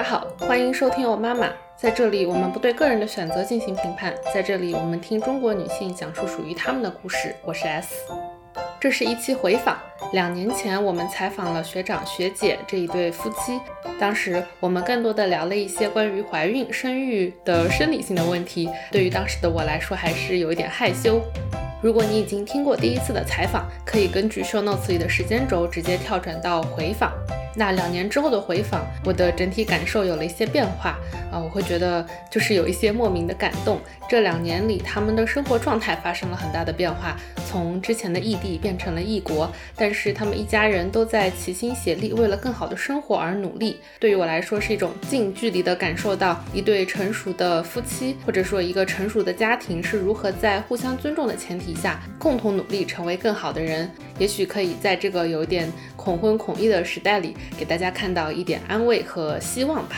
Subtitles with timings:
[0.00, 1.46] 大家好，欢迎收听我妈妈。
[1.76, 4.14] 在这里，我们不对个人的选择进行评判。
[4.32, 7.36] 在这里，我们听中国女性讲述属于她们的故事。
[7.44, 7.94] 我是 S。
[8.80, 9.76] 这是一期回访。
[10.14, 13.60] 两年前，我们采访了学长学姐这一对夫妻。
[13.98, 18.70] 当时，我们更多的聊了一些关于怀孕、生育的生理性的问题。
[18.90, 21.20] 对于当时的我来说，还是有一点害羞。
[21.82, 27.12] 如果你已经听过第一次的采访，可以根据 show notes 里的时间轴直接跳转到回访。
[27.60, 30.98] 那两年之后的回访，我的整体感受有了一些变化
[31.30, 33.78] 啊，我会觉得就是有一些莫名的感动。
[34.08, 37.14] 这两年里，他们的生活状态发生了很大的变化，
[37.46, 43.78] 从之前的异地变成了异国，但是他们一家人都在齐心协力，为了更好的生活而努力。
[43.98, 53.90] 对于我来说，是一种近距离的感受到一对成熟的夫妻，或者说一个成熟的家庭是如何在互相尊重的前提下，共同努力成为更好的人。
[54.20, 59.96] 也许可以在这个有点恐婚恐育的时代里，给大家看到一点安慰和希望吧。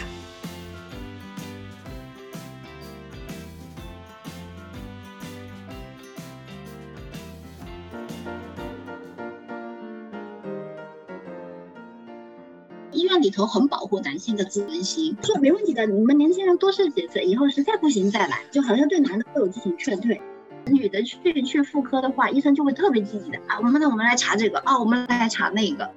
[12.92, 20.20] 医院里头很保护男性的自尊心，说没问题的，你们年轻人多试几次，以后实在不行再来，就好像对男的会有这种劝退。
[20.66, 25.90] 女的去去妇科的话，医生就会特别积极的啊，我们呢，我们来查这个啊，我们来查那个。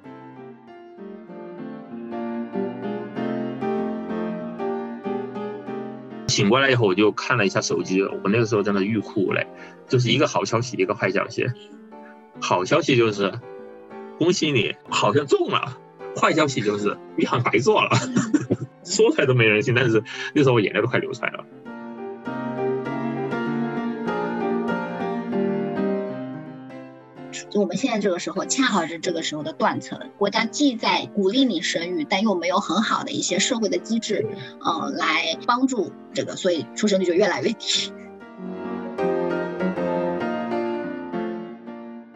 [6.28, 9.46] 醒过来以后，我就看了一下手机，我那个时候真的欲哭无泪，
[9.88, 11.46] 就是一个好消息，一个坏消息。
[12.40, 13.32] 好消息就是
[14.18, 15.78] 恭喜你，好像中了；
[16.20, 17.90] 坏消息就是你好像白做了，
[18.84, 20.02] 说出来都没人信，但是
[20.34, 21.44] 那时候我眼泪都快流出来了。
[27.50, 29.98] 就我们现在这个时候，恰好是这个时候的断层。
[30.16, 34.26] 国家既在鼓励你生育，但又没有很好的一些社会的机制，
[34.60, 37.92] 呃，来帮助这个，所以出生率就越来越低。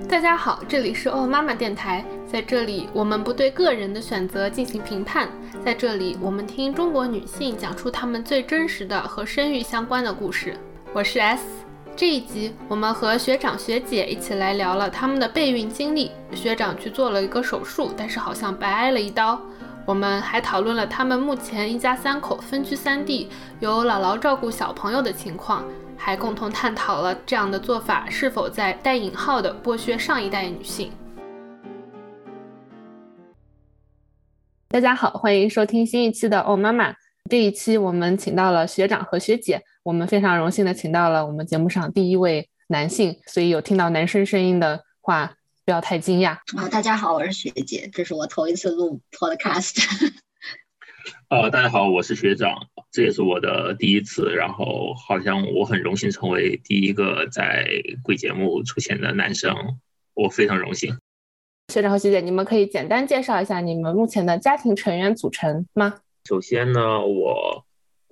[0.08, 5.28] 大家好，这里是哦妈妈电台，在这里我们不对个人的选择进行评判，
[5.64, 10.56] 在这里我们听中国女性讲出她们最真实的和生育相关的故事。
[10.92, 11.69] 我是 S。
[12.00, 16.10] 这一集，我们和学长学姐一起来聊了他们的备孕经历。
[16.32, 19.38] 学长去做了一个手术，但是好像白挨了一刀。
[19.84, 23.28] 我们还讨论了他们目前一家三口分居三地，
[23.60, 25.62] 由姥姥照顾小朋友的情况，
[25.94, 30.90] 还共同探讨了这样的做法是否在带引号的剥削上一代女性。
[34.70, 36.94] 大家好，欢迎收听新一期的哦妈妈。
[37.28, 39.62] 这一期我们请到了学长和学姐。
[39.82, 46.68] 我们非常荣幸的请到了我们节目上第一位男性，所以有听到男生声音的话，不要太惊讶啊！
[46.70, 49.82] 大家好，我是学姐，这是我头一次录 podcast。
[51.30, 57.66] 呃，大家好，我是学长，这也是我的第一次，然后好像我很荣幸成为第一个在
[58.02, 59.54] 贵节目出现的男生，
[60.12, 60.94] 我非常荣幸。
[61.72, 66.00] 学长和学姐，你们可以简单介绍一下你们目前的家庭成员组成吗？
[66.28, 67.64] 首先呢，我。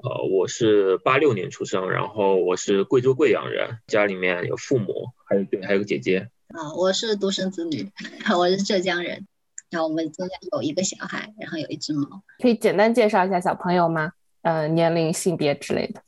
[0.05, 6.29] 呃，我是八六年出生，然后我是贵州贵阳人，家里面有父母，还有对，还有个姐姐。
[6.55, 7.91] 啊，我是独生子女，
[8.39, 9.27] 我是浙江人，
[9.71, 12.23] 然后我们中间有一个小孩，然后有一只猫。
[12.39, 14.13] 可以简单介绍一下小朋友吗？
[14.43, 16.01] 呃，年龄、性别之类的。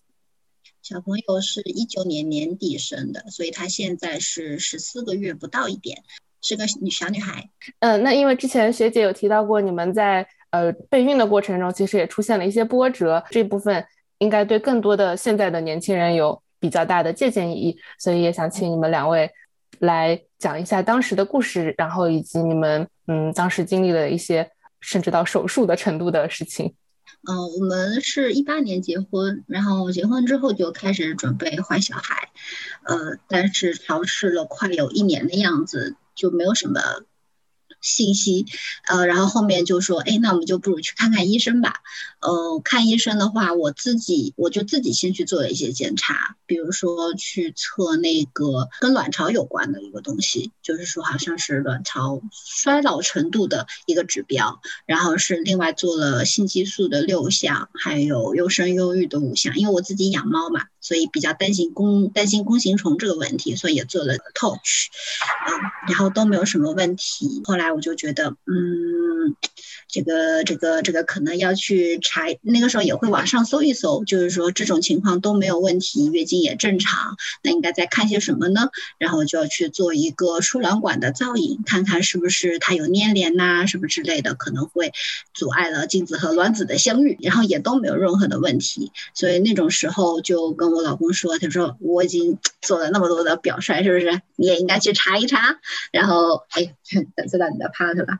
[0.83, 6.01] 小朋友是一九年年底生的，所以他现在是十四个月不到一点，
[6.41, 7.51] 是个女小女孩。
[7.81, 10.29] 嗯，那因为之前学姐有提到过，你们在。
[10.51, 13.85] 呃，备孕的过程中，其实也出现了一些波折，这部分
[14.19, 19.31] 应该对更多的现在的年轻人有比较大的借鉴意义，所以也想请你们两位
[19.79, 24.51] 来讲一下当时的故事，然后以及你们嗯当时经历了一些
[24.81, 26.75] 甚至到手术的程度的事情。
[27.29, 32.31] 嗯，我们是一八年结婚，然后结婚之后就开始准备怀小孩，
[32.85, 36.81] 呃，但是调试了快有一年的样子，就没有什么。
[37.81, 38.47] 信息，
[38.89, 41.75] 呃，然后后面就说，哎，那我们就不如去看看医生吧。
[42.21, 54.61] 呃，看医生的话，我自己我就自己先去做了一些检查，比如说去测那个跟卵巢有关的一个东西，就是说好像是卵巢衰老程度的一个指标。
[54.87, 59.57] 然后是另外做了性激素的六项，还有优生优育的五项。
[59.57, 64.89] 因为我自己养猫嘛，所以比较担心弓担心弓形虫这个问题，所以也做了 touch，
[65.49, 65.53] 嗯，
[65.89, 67.43] 然后都没有什么问题。
[67.45, 69.37] 后来我就觉得，嗯。
[69.93, 78.69] 这个这个这个可能要去查，那个时候也会网上搜一搜，就是说这种情况都没有问题，月经也正常，那应该再看些什么呢？
[78.99, 84.93] 然后就要去做一个输卵管的造影，看看是不是它有粘连呐，什么之类的，可能会
[85.35, 94.21] 阻碍了精子和卵子的相遇，然后也都没有任何的问题，所以那种时候就跟我老公说，他说我已经做了那么多的表率，是不是？
[94.37, 95.59] 你也应该去查一查。
[95.93, 96.75] 然后，哎，
[97.29, 98.19] 知道你的 part 了。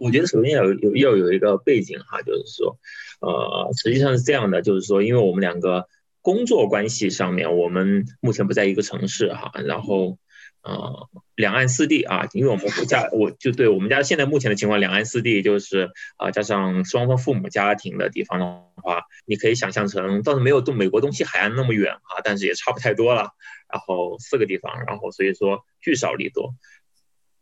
[0.00, 2.78] 我觉得首先要有要有一个背景哈，就是说，
[3.20, 5.86] 呃，实际上是这样的，就是说，因为我们两个
[6.22, 10.18] 工作关系上面，我们目前不在一个城市哈，然后。
[10.62, 18.44] 呃，两岸四地啊，因为我们家我就对我们家现在目前的情况，两岸四地就是啊，加上双方父母家庭的地方的
[18.82, 23.30] 话，你可以想象成倒是没有东美国东西海岸那么远啊，但是也差不太多了。
[23.72, 26.54] 然后四个地方，然后所以说聚少离多。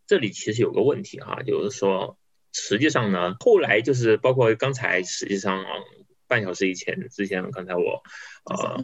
[0.06, 2.18] 这里其实有个问题哈，就是说
[2.52, 5.64] 实际上呢，后来就是包括刚才实际上
[6.28, 8.02] 半小时以前之前，刚才我
[8.44, 8.80] 呃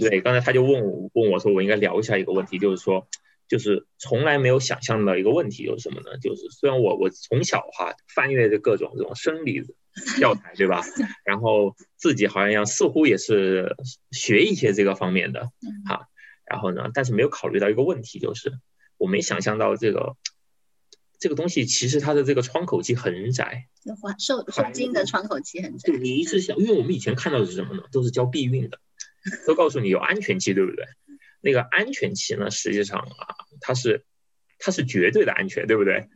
[0.00, 3.08] 对，刚才他就问我问我说我应该聊一下一个问题，就是说。
[3.52, 6.16] 就是从来没有想象到一个问题，就是什么呢？
[6.22, 9.62] 就是虽然我我从小哈翻阅着各种这种生理
[10.18, 10.82] 教材，对吧？
[11.22, 13.76] 然后自己好像要似乎也是
[14.10, 15.50] 学一些这个方面的
[15.84, 16.08] 哈，
[16.46, 18.58] 然后呢，但是没有考虑到一个问题，就是
[18.96, 20.16] 我没想象到这个
[21.18, 23.66] 这个东西其实它的这个窗口期很窄，
[24.18, 25.92] 受受精的窗口期很窄。
[25.92, 27.82] 对你一直想，因为我们以前看到的是什么呢？
[27.92, 28.80] 都是教避孕的，
[29.46, 30.86] 都告诉你有安全期，对不对？
[31.42, 34.06] 那个安全期呢，实际上啊，它是
[34.58, 36.08] 它是绝对的安全，对不对？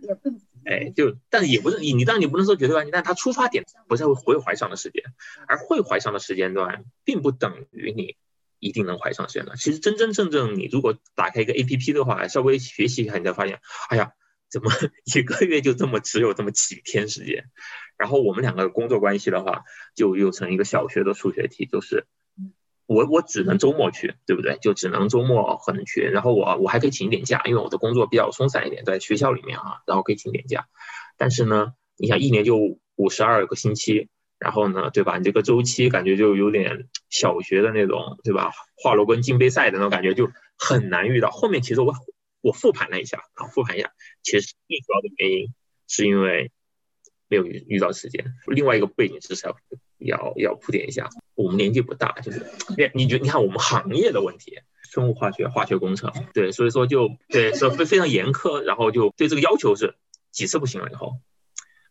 [0.64, 5.02] 哎，就但是也不是你，你当然你不能说绝对安全，但它出发点不是会怀上的时间，
[5.46, 8.17] 而会怀上的时间段，并不等于你
[8.58, 9.56] 一定能怀上时间段。
[9.56, 14.12] 其实真真正正你如果打开一个 A P P 的话，稍微学习一下，你才发现，哎呀，
[14.50, 14.70] 怎么
[15.14, 17.44] 一个月就这么只有这么几天时间？
[17.96, 19.64] 然后我们两个工作关系的话，
[19.94, 22.06] 就又成一个小学的数学题，就是。
[22.87, 24.59] 我我只能周末去，对不对？
[24.61, 30.67] 就只能周末可能去，然后我我还可以请一点假，因为我的工作比较松散一点，在学校里面啊，然后可以请点假。
[31.17, 35.19] 但是呢，你想一年就五十二个星期，然后呢，对吧？
[35.19, 38.53] 你这个周期感觉就有点小学的那种，对吧？
[38.77, 41.31] 华罗庚金杯赛的那种感觉，就很难遇到。
[41.31, 41.93] 后面其实我
[42.41, 43.91] 我复盘了一下啊，复盘一下，
[44.23, 45.55] 其实最主要的原因
[45.89, 46.53] 是因为
[47.29, 48.32] 没有遇遇到时间。
[48.47, 49.56] 另外一个背景知识要
[49.99, 51.09] 要要铺垫一下。
[51.37, 52.47] 我们年纪不大，就是
[52.77, 54.59] 你你觉你看我们行业的问题，
[54.91, 59.94] 生物化学、化学工程，对，所以说就对，是非非常严苛，然后就对这个要求是
[60.33, 61.21] 几次不行了以后，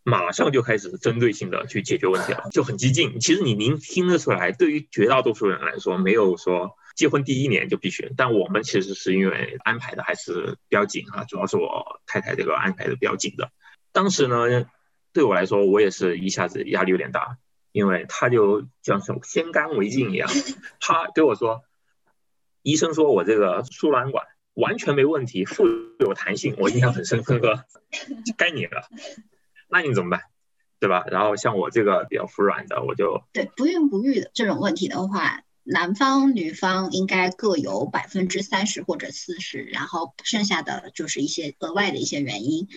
[0.04, 3.20] 马上就开始针对性的去解决问题了，就很激进。
[3.20, 13.52] 其实你您听得出来，对于绝大多数人来说，没有说结婚第一年就必须，但我们其实是因为安排的还是比较紧哈，主要是我太太这个安排的比较紧的。
[13.92, 14.66] 当时呢，
[15.14, 17.38] 对我来说，我也是一下子压力有点大。
[17.76, 20.30] 因为他就像什么先干为敬一样，
[20.80, 21.62] 他对我说，
[22.62, 25.66] 医生说我这个输卵管完全没问题，富
[26.00, 27.66] 有弹性，我印象很深刻。
[28.38, 28.88] 该你了，
[29.68, 30.22] 那你怎么办？
[30.80, 31.04] 对吧？
[31.12, 42.70] 然后像我这个比较服软的，我就对不孕不育的这种问题的话，男方女方应该各有百分之三十或者四十，然后剩下的就是一些额外的一些原因，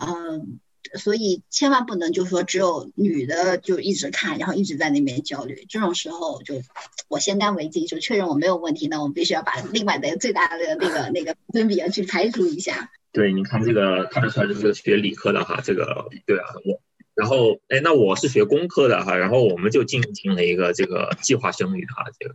[0.00, 0.60] 嗯。
[0.96, 5.64] 所以千万不能就说只有女的就一直看，然后一直在那边焦虑。
[5.68, 6.62] 这种时候就
[7.08, 12.90] 我先干为敬，就确认我没有问题，那我们必须要把另外的最大的那个那个分别去排除一下。
[13.12, 16.80] 对，你看这个看得出来就是学理科的哈，这个对啊，我
[17.14, 22.34] 然后哎，那我是学工科的哈，然后我们就进行了一个这个计划生育哈，这个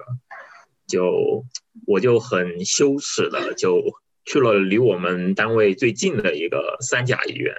[0.88, 1.46] 就
[1.86, 3.84] 我就很羞耻的就
[4.26, 7.56] 去了离我们单位最近的一个三甲医院。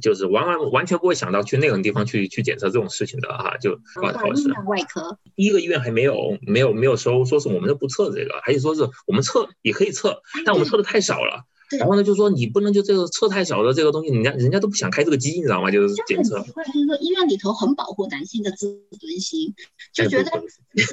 [0.00, 11.44] 就是完完完全不会想到去那种地方去去检测这种事情的哈，就挂号是外科，第一个医院还没有没有没有收，说是我们都不测这个，还是说是我们测也可以测，但我们测的太少了。
[11.78, 15.70] 然后呢，就说你不能就这个测太小的这个东西，人家人家都不想开这个机，你知道吗？
[15.70, 16.42] 就是检测。
[16.42, 19.54] 或者，就是说医院里头很保护男性的自尊心，
[19.92, 20.30] 就觉得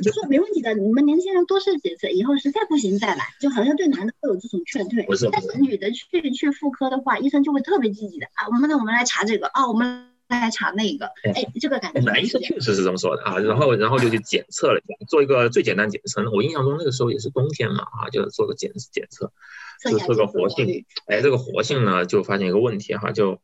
[0.04, 5.06] 就说没问题的，你们年轻人多试几次，以后实在不行再来，就好像对男的会有这种劝退。
[5.32, 12.02] 但是女的去去妇科的话，医生就会特别积极的啊，我们那我们来查这个啊，我们来查那个，哎，这个感觉。
[12.02, 16.24] 男医生确实是这么说的啊，然后然后就去检测了一下，做一个最简单检测。
[16.32, 19.32] 我印象中那个时候也是冬天嘛啊，就做个检检测。
[19.80, 23.40] 就这个活性，哎，这个活性呢，就发现一个问题哈，就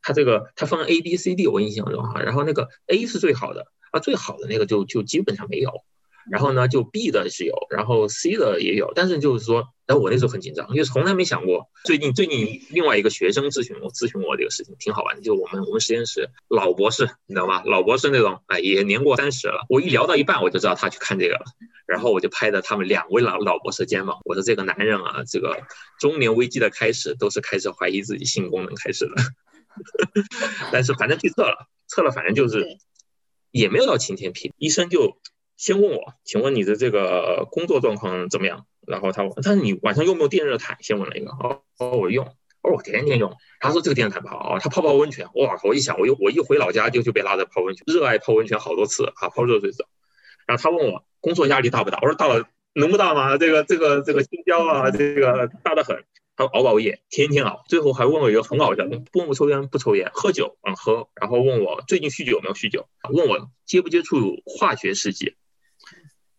[0.00, 5.84] 它这个它分 A、B、C、D，我印象中哈，然后那个 A 是最好的啊，最好的那个就就基本上没有，
[6.30, 11.68] 然后呢，就 B 的是有，然后 C 的也有，但是就是说，然后我那时候很紧张，因为从来没想过。
[11.84, 17.62] 最近最近另外一个学生咨询我咨询我这个事情，挺好玩的，就我们我们实验室老博士，你知道吗？
[17.64, 19.66] 老博士那种，哎，也年过三十了。
[19.68, 21.44] 我一聊到一半，我就知道他去看这个了，
[21.86, 25.60] 然后我就拍着他们两位老老博士肩膀，我说这个男人啊，这个
[25.98, 29.14] 中年危机的开始都是开始怀疑自己性功能开始的。
[30.70, 32.78] 但是反正去测了，测了反正就是
[33.50, 35.18] 也没有到晴天霹雳，医生就。
[35.56, 38.66] 先问我，请问你的这个工作状况怎么样？
[38.86, 40.76] 然后他问，他说你晚上用不用电热毯？
[40.80, 43.32] 先问了一个，哦哦，我用，哦我天天用。
[43.60, 45.58] 他说这个电热毯不好，他泡泡温泉，哇！
[45.62, 49.84] 我一想，我又我一回老家就就被拉着泡温泉，热爱泡温泉好多次啊，泡热水澡。
[50.46, 51.98] 然后他问我工作压力大不大？
[52.02, 52.44] 我说大了，
[52.74, 53.38] 能不大吗？
[53.38, 56.04] 这个这个这个心焦啊，这个大得很。
[56.34, 65.36] 他熬不熬夜，天天熬，最后还问我一个很搞笑的：不问我抽烟不抽烟，喝酒嗯喝，然后问我最近酗酒有没有酗酒，问我接不接触化学试剂。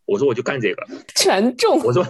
[0.05, 1.79] 我说我就干这个，全中。
[1.83, 2.05] 我说，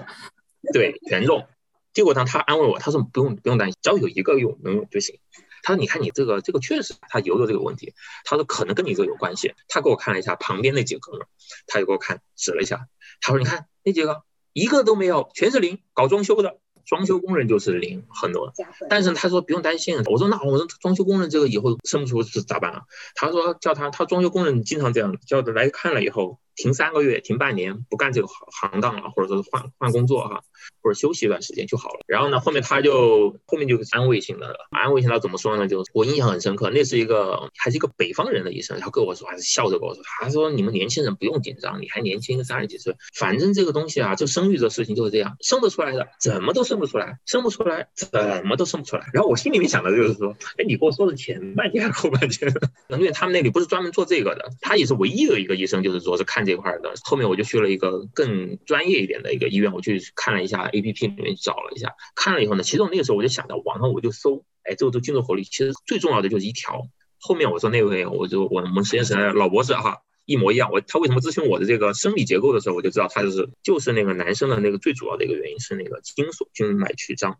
[0.74, 1.48] 对，全中。
[1.94, 5.20] 结果呢，他安慰我，他说不用不用担心，只要有一个用能用就行。
[5.62, 7.94] 他说你看你这个这个确实他油的这个问题，
[8.26, 9.54] 他说可能跟你这个有关系。
[9.68, 11.28] 他给我看了一下旁边那几个哥们儿，
[11.68, 12.88] 他就给我看指了一下，
[13.22, 14.24] 他说你看那几个
[14.54, 16.58] 一个都没有，全是零，搞装修的。
[16.86, 18.52] 装修工人就是零很多，
[18.90, 20.04] 但是他说不用担心。
[20.04, 22.82] 我说那我说装修工人这个以后生不出是咋办啊？
[23.16, 30.44] 他说叫他他装修工人经常这样，叫他来看了以后停三个月停半年不干这个行行当了，或者说换换工作哈，
[30.82, 32.00] 或者休息一段时间就好了。
[32.08, 35.68] 然后呢后面他就后面就是安慰性的安慰性的怎么说呢？
[35.68, 49.10] 就我印象很深刻，那是一个还是一个北方人的医生，他跟我说还是笑着跟我说，他说你们年轻人不用紧张，你还年轻三十几岁，反正这个东西啊，就生育这事情就是这样，生得出来的怎么都生不出来，生不出来怎么都生不出来。
[49.14, 52.54] 然后我心里面想的就是说，哎，你跟我说的前半天还是后半天？
[52.90, 56.94] 因为他们那里不是专门做这个的，他也是唯一的一个医生，就是说是看这块的。
[57.04, 66.88] 后面我就去了一个更专业一点的一个医院，我去看了一下 A P P 里面找了一下，看了以后呢，其实我那个时候我就想到网上我就搜，哎，这个都进入活力，其实最重要的就是一条。
[67.20, 70.02] 后面我说那位，我就我们实验室的老博士哈。
[70.26, 77.38] 一模一样，我他为什么咨询我的这个生理结构的时候，我就知道他就是就是那个男生的那个最主要的一个原因是那个精索静脉曲张，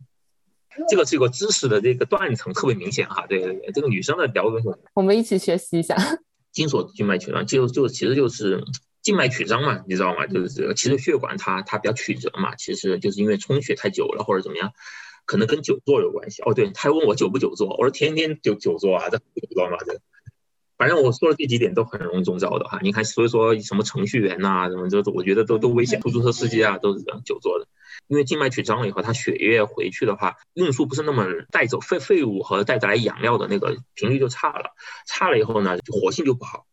[0.90, 3.26] 这个是一个知识的这个断层特别明显哈。
[3.26, 5.96] 对对对，这个女生的聊东西，我们一起学习一下。
[6.52, 8.62] 精索静脉曲张就就其实就是
[9.04, 10.26] 静脉曲张嘛，你知道吗？
[10.26, 14.72] 就是这个其实血管它它比较曲折嘛，其实就是因为充血太久了或者怎么样，
[15.26, 16.42] 可能跟久坐有关系。
[16.42, 19.78] 哦，对，他还问我久不久坐，我说天天久久坐啊，这不知道吗？
[19.86, 20.00] 这。
[20.76, 27.68] 反正我说的这几点都很容易中招的哈，你看，所以说什么程序员呐，什么这，我觉得都都危险，出租车司机啊都是这样久坐的，
[28.08, 34.72] 因为静脉曲张了以后，它血液回去的话，运输不是那么带走废废物和带来养料的那个频率就差了，
[35.06, 36.66] 差了以后呢，活性就不好。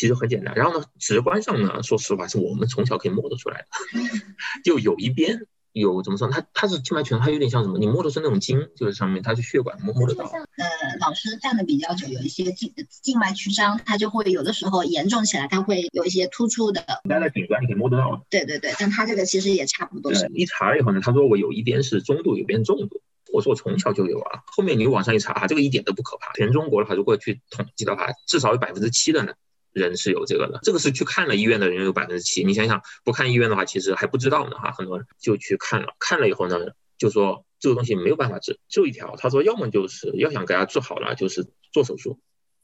[0.00, 3.66] 其实很简单，然后呢，直观上呢，说实话是我们从小可以摸得出来的，
[4.64, 5.46] 就有一边。
[5.72, 6.26] 有怎么说？
[6.28, 7.78] 它它是静脉曲张，它有点像什么？
[7.78, 10.24] 你摸的是那种筋，就是上面它是血管，摸摸得到。
[10.24, 10.66] 呃，
[11.00, 16.84] 老师站的比较久，有一些静静脉曲张，它就会有的时候严重起来，它会有一些突出的。
[17.08, 18.26] 待在顶端你可以摸得到。
[18.28, 20.12] 对对对，但它这个其实也差不多。
[20.34, 23.00] 一查了以后呢，他说我有一边是中度，有一边重度。
[23.32, 24.40] 我说我从小就有啊。
[24.46, 26.32] 后面你网上一查哈，这个一点都不可怕。
[26.32, 29.34] 全中国的话，如果去统计的话，至少有百分之七的呢。
[29.72, 32.44] 人是有这个的，这个是去看了医院的人有百分之七。
[32.44, 34.72] 你想想，不看医院的话，其实还不知道呢哈。
[34.72, 36.58] 很多人就去看了，看了以后呢，
[36.98, 42.18] 就说这个东西没有办法治，就一条，他说要么就是要想给他治好了，就是做手术。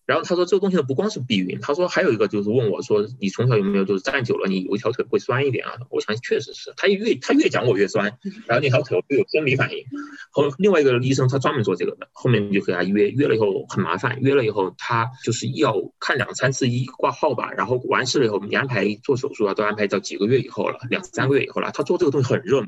[0.06, 5.72] 然后他说这个东西呢不光是避孕，他说还有一个就是问我说你从小有没有就是站久了你有一条腿会酸一点啊？
[5.90, 9.84] 我想确实是，他越他越讲我越酸，然后那条腿我就有生理反应。
[10.30, 21.72] 后另外一个医生他专门做这个的，后面就给他约约了以后很麻烦，约了以后他就是要看两三次医挂号吧，然后完事了以后你安排做手术啊都安排到几个月以后了，两三个月以后了。
[21.72, 22.64] 他做这个东西很热。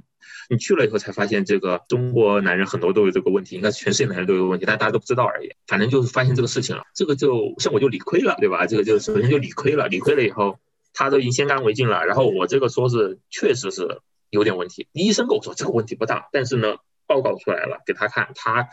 [0.50, 5.50] 你去了以后才发现，这个中国男人很多都有这个问题，应该全世界男人都有问题，但大家都不知道而已。
[5.66, 8.66] 反正就是发现这个事情了，这个就像我就理亏了，对吧？
[8.66, 10.58] 这个就首先就理亏了，理亏了以后，
[10.94, 12.04] 他都已经先干为敬了。
[12.06, 18.68] 然后我这个说是确实是有点问题，医生跟我说这个问题不大，但是呢，报告出来了给他看，他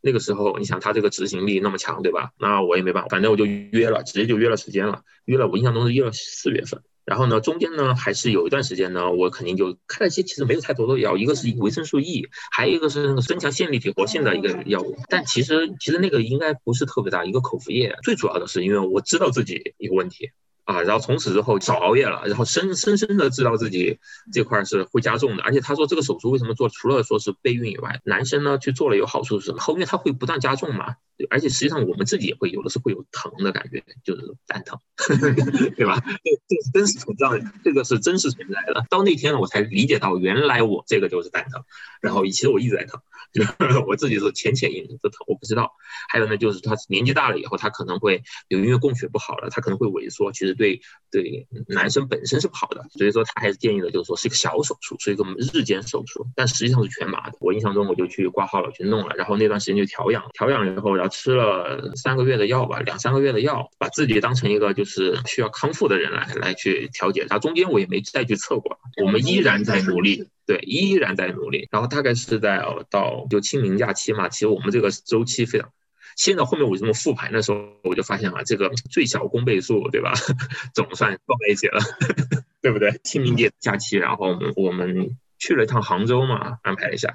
[0.00, 2.30] 那个时候你想他这个执行力那么强，对吧？
[2.38, 6.82] 那我也没办法，反正我就约了，直接就约了时间了，约了我印象中是约了四月份。
[7.08, 14.94] 然后呢，中间呢还是有一段时间呢，我肯定就开了一些其实没有太多的药，一个是维生素 E，还有一个是增强线粒体活性的一个药物。
[15.08, 17.96] 但其实其实那个应该不是特别大，一个口服液。
[18.02, 20.32] 最主要的是因为我知道自己有问题
[20.68, 23.98] 啊，然后从此之后少熬夜了，然后深深深的知道自己
[24.30, 25.42] 这块是会加重的。
[25.42, 29.60] 而且他说这个手术为什么做，除了说是备孕以外，男生呢去做了有好处是什么？
[29.60, 30.96] 后面他会不断加重嘛。
[31.30, 34.78] 而且实际上我们自己也会有的是会有疼的感觉，就是蛋疼，
[35.74, 36.00] 对吧？
[36.22, 38.84] 这这是真实存在的，这个是真实存在的。
[38.88, 41.64] 到那天呢，我才理解到原来我这个就是蛋疼，
[42.00, 43.00] 然后其实我一直在疼，
[43.34, 43.42] 就
[43.88, 45.72] 我自己是浅浅隐隐的疼，我不知道。
[46.08, 55.24] 还有呢，就是他年纪大了以后，他可能会有因为供血不好了，他可能会萎缩，其实对对男生本身是不好的，所以说他还是建议的，就是说是一个小手术，是一个
[55.54, 57.38] 日间手术，但实际上是全麻的。
[57.40, 67.22] 我印象中我就去挂号了，去弄了，然后那段时间就调养，调养了以后，然后吃了三个月的药吧，两三个月的药，把自己当成一个就是需要康复的人来来去调节。
[67.22, 71.68] 然后中间我也没再去测过，我们依然在努力，对，依然在努力。
[71.70, 75.70] 然后大概是在到就清明假期嘛，其实我们这个周期非常。
[76.18, 80.12] 现在后面我这么复盘的时候，我就发现啊，这个最小公倍数，对吧？
[80.74, 81.80] 总算放在一起了，
[82.60, 83.00] 对不对？
[83.04, 87.14] 清明节假期，然后我们我们去了一趟杭州嘛，安排了一下。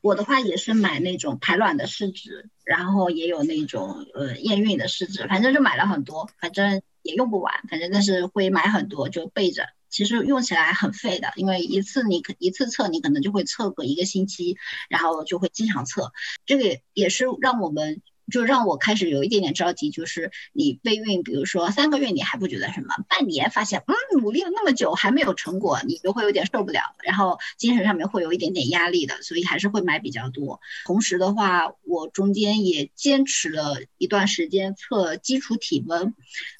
[0.00, 9.66] 我的话也是买那种排卵的试纸，然后也有那种呃验孕的试纸，反正就买了很多，反正也用不完，反正但是会买很多就备着。
[9.88, 14.56] 其实用起来很费的，因为一次你可一次测你可能就会测个一个星期，
[14.88, 16.12] 然后就会经常测。
[16.44, 18.02] 这个也是让我们。
[18.30, 30.60] 就让我开始有一点点着急，就是你备孕，比如说三个月你还不觉得什么，半年发现，嗯，努力了那么久还没有成果，你就会有点受不了，然后精神上面会有一点点压力的，所以还是会买比较多。
[30.84, 36.14] 同时的话，我中间也坚持了一段时间测基础体温，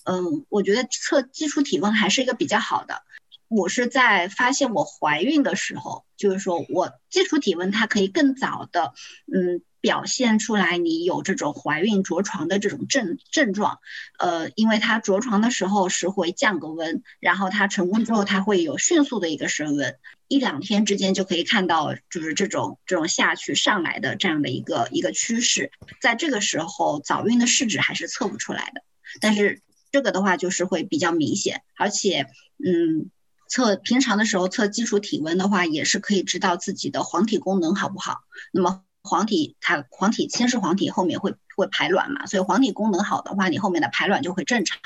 [0.05, 3.03] 嗯，我觉得测基础体温还是一个比较好的。
[3.49, 8.93] 我是在发现我怀孕的时候，就是说我基础体温它可以更早的，
[9.33, 9.63] 嗯。
[9.81, 13.79] 表现出来你有这种怀孕着床的这种症症状，
[14.19, 28.83] 呃，因为它着床的时候是会降个温，然后它成功之后它会有迅速的一个升温，一两天之间就可以看到就是这种这种下去上来的这样的一个一个趋势，在这个时候早孕的试纸还是测不出来的，
[29.21, 32.27] 但是这个的话就是会比较明显，而且
[32.65, 33.11] 嗯，
[33.49, 38.21] 测平常的时候测基础体温的话也是可以知道自己的黄体功能好不好，
[38.53, 38.83] 那么。
[39.07, 44.81] 黄体它黄体先是黄体，后面会会排卵嘛，所以黄体功能好的话，你后面的排卵就会正常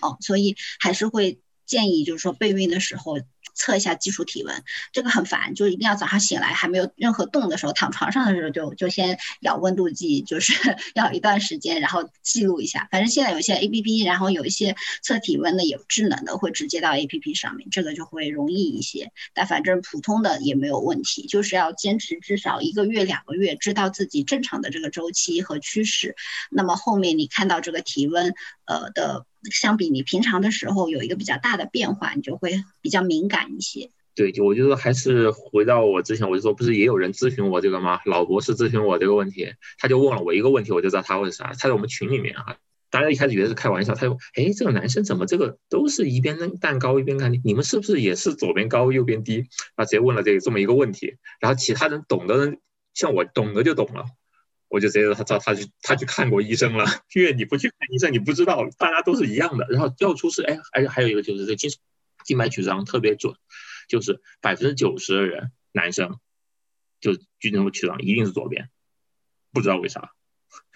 [0.00, 3.18] 哦，所以还是会建议就是说备孕的时候。
[3.58, 4.62] 测一下基础体温，
[4.92, 10.54] 这个很烦，就是一定要早上醒来还没有任何动的时候，躺床上的时候就就先咬温度计，就是
[10.94, 12.88] 要一段时间，然后记录一下。
[12.90, 19.10] 反正现在有些 A P P，然后有一些测体温的有智能的，会直接到 A P P 上面，这个就会容易一些。
[19.34, 26.14] 但反正普通的也没有问题，就是要坚持至少一个月、两个月，知道自己正常的这个周期和趋势。
[26.50, 28.32] 那么后面你看到这个体温，
[28.66, 29.26] 呃的。
[29.50, 33.90] 相比你平常的时候有一个比较大的变化，你就会比较敏感一些。
[34.14, 38.00] 对，就我觉得还是回到我之前，我就说不是也有人咨询我这个吗？
[38.04, 41.52] 老博士咨询我这个问题，他就问了我一个问题，我就知道他问啥。
[41.56, 42.56] 他在我们群里面啊，
[42.90, 49.44] 大家一开始以为是开玩笑，他说：“哎，这个男生怎么这个都是一边扔蛋糕一边看你们是不是也是左边高右边低？”
[49.76, 52.58] 他直接问了这这么一个问题，然后其他人懂的人，
[52.94, 54.06] 像我懂的就懂了。
[54.68, 56.84] 我就直接让他找他去，他去看过医生了。
[57.14, 59.66] 因为你不去看医生，你不知道，大家都是一样的。
[59.70, 61.70] 然后要出事，哎，而且还有一个就是这静
[62.24, 63.34] 静脉曲张特别准，
[63.88, 66.18] 就是百分之九十的人男生
[67.00, 68.68] 就静脉曲张一定是左边，
[69.52, 70.12] 不知道为啥，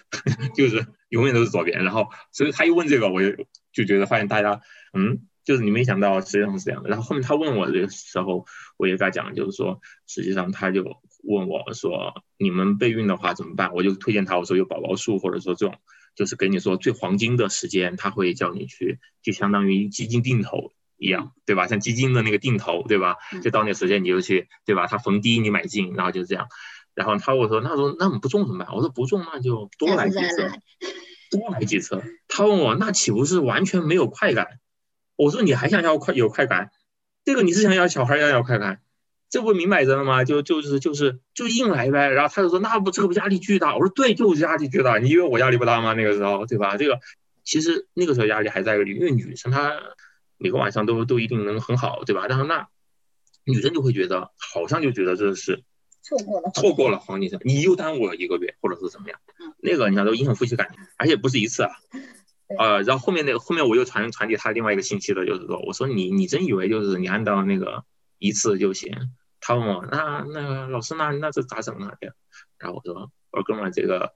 [0.57, 1.83] 就是永远都是左边。
[1.83, 4.61] 然后所以他一问这个，我就就觉得发现大家，
[4.93, 6.89] 嗯，就是你没想到实际上是这样的。
[6.89, 10.99] 然后后面他问我的时候，我也跟他讲，就是说实际上他就。
[11.23, 15.75] 问我说：“你们备孕的话怎么办？”我就推荐他，我说有宝宝树，或者说这种，
[16.15, 21.67] 就是给你说最黄金的时间，他会叫你去，就相当于基金定投一样，对吧？
[21.67, 23.15] 像基金的那个定投，对吧？
[23.41, 24.85] 就到那时间你就去，对吧？
[24.87, 26.47] 他逢低你买进，然后就这样。
[26.93, 30.51] 然后他我说：“那说那我们不中怎么办？”我说：“不中那就多来几次，
[31.31, 34.59] 多来几次。”他问我：“那岂不是完全没有快感？”
[35.15, 36.69] 我说：“你还想要快有快感？
[37.25, 38.79] 这个你是想要小孩要要快感？”
[39.33, 40.23] 这不明摆着了吗？
[40.23, 42.11] 就就是就是就硬来呗。
[42.11, 44.99] 然后他就说：“那不这个不压力巨大？”我说：“对，就是压力巨大。
[44.99, 45.93] 你以为我压力不大吗？
[45.93, 46.77] 那个时候，对吧？
[46.77, 46.99] 这个
[47.43, 49.73] 其实那个时候压力还在，因为女生她
[50.37, 52.27] 每个晚上都都一定能很好，对吧？
[52.29, 52.67] 但是那
[53.43, 55.63] 女生就会觉得好像就觉得这是
[56.03, 59.19] 错过了错过了黄金时你又耽误了一个月，或者是怎么样？
[59.57, 61.71] 那个你看都影响夫妻感情，而且不是一次啊。
[62.59, 67.83] 呃，然后后面那个后面我又传传递他另外一个信息的，就是说，我说你你真以为就是你按照那个
[68.19, 68.95] 一次就行？
[69.45, 71.91] 他问我，那那个老师，那那这咋整呢？
[72.57, 74.13] 然后我说，我说哥们，这个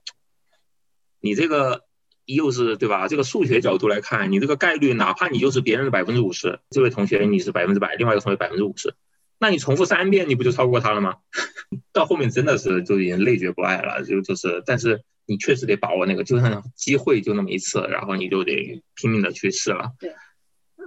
[1.20, 1.84] 你这个
[2.24, 3.08] 又是对吧？
[3.08, 8.94] 这个数学角度来看，你这个概率，哪怕你就是别人的百分之五十，这位同学你是百分之百，另外一个同学百分之五十，
[9.38, 11.16] 那你重复三遍，你不就超过他了吗？
[11.92, 19.92] 到后面真的是就已经累觉不爱了，就就是，但是你确实得把握那个，就算机会就那么一次，然后你就得拼命的去试了。
[19.98, 20.14] 对，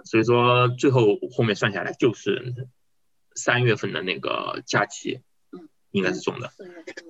[0.05, 2.55] 所以说最后后面算下来就是
[3.41, 6.51] 三月份的那个假期，嗯，应该是中的。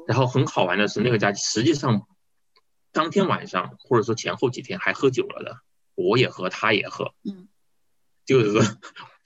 [0.07, 2.07] 然后很好玩的是，那个假期实际上
[2.93, 5.59] 当天晚上或者说前后几天还喝酒了的，
[5.95, 7.49] 我也喝，他也喝，嗯，
[8.25, 8.77] 就是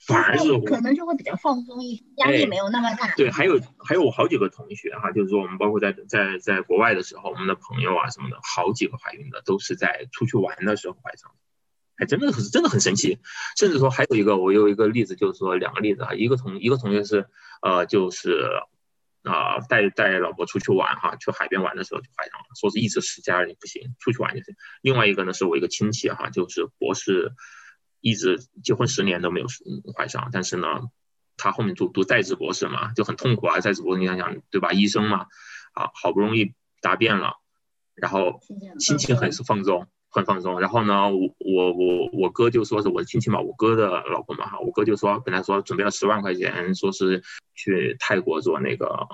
[0.06, 3.14] 反而是可能就会比较放松一些，压力没有那么大。
[3.16, 11.36] 对，还有还有我好几个同学哈，就是说我们包括在在在国外的时候，我们的朋友啊什么的，好几个怀孕的都是在出去玩的时候怀上的，
[11.96, 13.18] 还真的是真的很神奇。
[13.58, 17.26] 甚至说还有一个，我有一个例子，就是说两个例子啊，一个同一个同学是
[17.62, 18.48] 呃就是
[19.22, 24.54] 啊带带老婆出去玩哈，去海边玩的时候就怀上了，说是一直持家人不行，出去玩就行。
[24.82, 27.32] 另外一个呢是我一个亲戚哈，就是博士。
[28.02, 29.46] 一直结婚十年都没有
[29.96, 30.68] 怀上，但是呢，
[31.36, 33.58] 他后面读读在职博士嘛，就很痛苦啊。
[33.58, 34.70] 在职博士你想想对吧？
[34.70, 35.26] 医生嘛，
[35.72, 37.40] 啊，好不容易答辩了，
[37.94, 38.38] 然后
[38.78, 40.58] 心情很是放松，很放松。
[40.60, 47.22] 然后呢，我我我我哥就说是我的亲戚嘛，我哥的老婆嘛哈，我哥就说本来说准备了十万块钱，说是
[47.54, 49.06] 去泰国做那个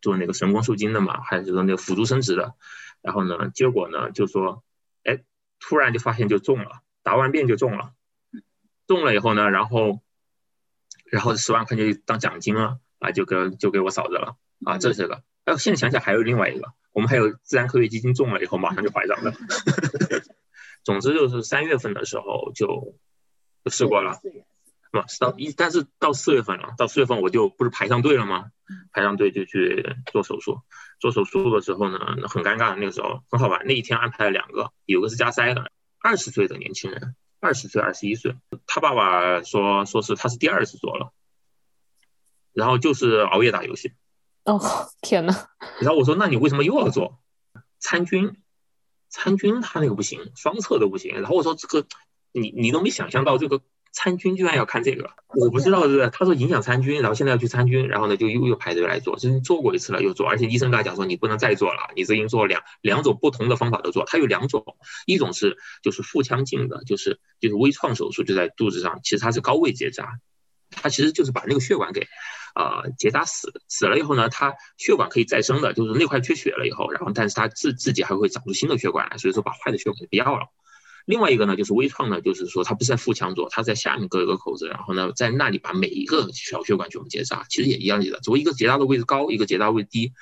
[0.00, 2.54] 做那个人工受精的嘛，还是说那个辅助生殖的。
[3.00, 4.64] 然后呢，结果呢就说，
[5.04, 5.20] 哎，
[5.60, 7.92] 突然就发现就中了，答完辩就中了。
[8.88, 10.00] 中了以后呢，然后，
[11.04, 15.22] 然后十万块钱当奖金了啊，就给就给我嫂子了啊，这是个。
[15.44, 19.32] 哎，现在想想还有另外一个，我们还有自然科学基金中了以后马上就怀上了。
[20.88, 22.94] 总之就是三月份的时候就
[23.62, 24.30] 就试过了，是
[24.90, 25.04] 吧？
[25.20, 28.46] 到一但是到四月份了，到四月份我就不是排上队了吗？
[28.90, 30.62] 排上队就去做手术。
[30.98, 33.66] 做手术的时候呢，很尴尬，那个时候很好玩。
[33.66, 35.70] 那一天安排了两个，有个是加塞的，
[36.00, 37.14] 二十岁的年轻人。
[37.38, 38.34] 二十岁，二十一岁，
[38.66, 41.12] 他爸爸说，说是他是第二次做了，
[42.54, 43.92] 然后就是熬夜打游戏。
[44.44, 44.58] 哦，
[45.02, 45.34] 天呐。
[45.82, 47.20] 然后我说，那你为什么又要做？
[47.78, 48.38] 参军，
[49.08, 51.14] 参军他那个不行，双侧都不行。
[51.14, 51.86] 然后我说，这个
[52.32, 53.60] 你你都没想象到这个。
[53.90, 64.62] 参军居然要看这个，我不知道是他说影响参军，然后现在要去参军，然后呢就又又排队来做，就是做过一次了又做，而且医生跟他讲说你不能再做了，你这已经做两两种不同的方法都做，他有两种，
[65.06, 70.20] 一种是就是腹腔镜的，就是就是微创手术，就在肚子上，其实它是高位结扎，
[70.70, 72.06] 它其实就是把那个血管给
[72.58, 80.46] 啊结扎死，死了以后呢，它血管可以再生的，就是那块缺血了以后，然后但是它自自己还会长出新的血管来，所以说把坏的血管不要了。
[81.06, 90.12] 另外一个呢，就是微创呢，就是说它不是在腹腔做，它在下面割一个口子，然后呢，在那里把每一个小血管全部结扎，其实也一样的，只不过一个结扎的位置高，一个结扎位置低。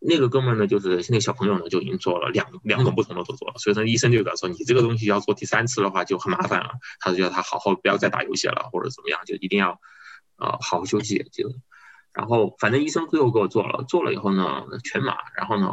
[0.00, 9.80] 那个哥们呢，就是那个小朋友呢，就已经做了两两种不同的都做了，所以说医生就跟他说，你这个东西要做第三次的话就很麻烦了，他就叫他好好不要再打游戏了，或者怎么样，就一定要
[10.38, 11.28] 呃好好休息。
[11.32, 11.52] 就
[12.12, 15.68] 然后反正医生最后给我做了，做了以后呢，全麻，然后呢。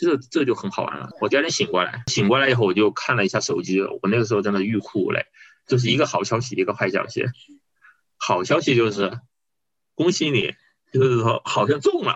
[0.00, 1.10] 这这就很好玩了。
[1.20, 5.26] 我第二天醒过来，醒过来以后我就看了一下手机，我那个时候真的欲哭无泪，
[5.66, 7.24] 就是一个好消息，一个坏消息。
[8.16, 9.18] 好消息就是
[9.96, 10.54] 恭喜你，
[10.92, 12.14] 就是说好像中了；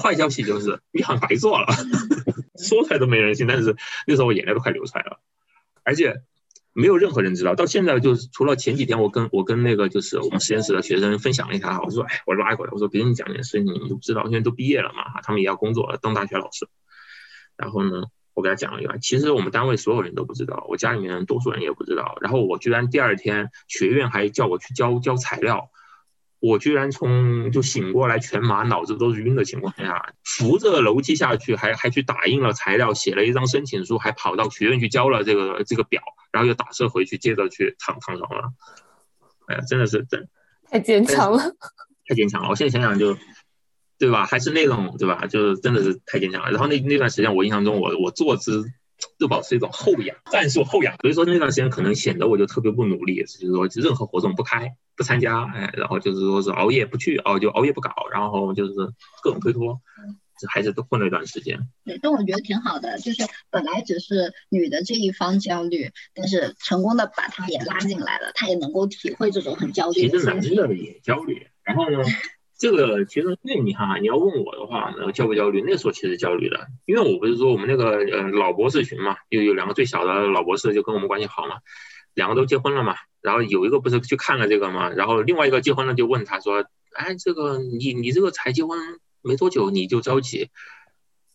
[0.00, 1.66] 坏消息就是你好像白做了，
[2.62, 3.48] 说出来都没人信。
[3.48, 3.74] 但是
[4.06, 5.18] 那时候我眼泪都快流出来了，
[5.82, 6.22] 而且
[6.76, 7.54] 没有任何人知道。
[7.54, 16.68] 到现在就是除了前几天我跟我跟那个就是我们实验室的学生分享了一下，我说哎，我拉过来，我说别人讲件事情，你们都不知道，现在都毕业了嘛，他们也要工作了，当大学老师。
[17.56, 18.02] 然后呢，
[18.34, 22.18] 我给他讲了一下，其实我们单位所有人都不知道，我家里面多数人也不知道。
[22.20, 25.70] 然后我居然第二天学院还叫我去交交材料，
[26.40, 38.52] 我居然从就醒过来全麻，脑子都是晕的情况下，扶着楼梯下去，还还去打印了材料，写了一张申请书，还跑到学院去交了这个这个表，然后又打车回去，接着去躺躺床了。
[39.46, 40.28] 哎呀，真的是真
[40.70, 41.42] 太坚强了，
[42.08, 42.48] 太坚强了。
[42.50, 43.16] 我现在想想就。
[43.98, 44.26] 对吧？
[44.26, 45.26] 还是那种对吧？
[45.26, 46.50] 就是真的是太坚强了。
[46.50, 48.62] 然后那那段时间，我印象中我我坐姿
[49.18, 50.96] 就保持一种后仰，战术后仰。
[51.00, 58.74] 所以说那段时间可能显得我就特别不努力，就是说任何活动不开不参加，哎，然后就是说是熬夜不去，哦就熬夜不搞，然后就是
[59.22, 59.80] 各种推脱，
[60.38, 61.58] 这还是都混了一段时间。
[61.84, 70.08] 对，但我觉得挺好的，就是本来只是女的这一方焦虑，但是成功的把她也拉进来了，她也能够体会这种很焦虑。
[70.08, 71.98] 其实男的也焦虑，然后呢？
[72.58, 75.62] 这个其实，那你看啊，你要问我的话，那焦不焦虑？
[75.66, 81.56] 那时候其实焦虑的，因为我不是说我们那个呃老博士群嘛，有有两个最小的老博士就跟我们关系好嘛，
[82.14, 86.64] 两个都结婚了嘛，然后有一个不是去看了这个嘛，然后另外一个结婚了就问他说，
[86.94, 88.78] 哎，这个你你这个才结婚
[89.20, 90.48] 没多久你就着急，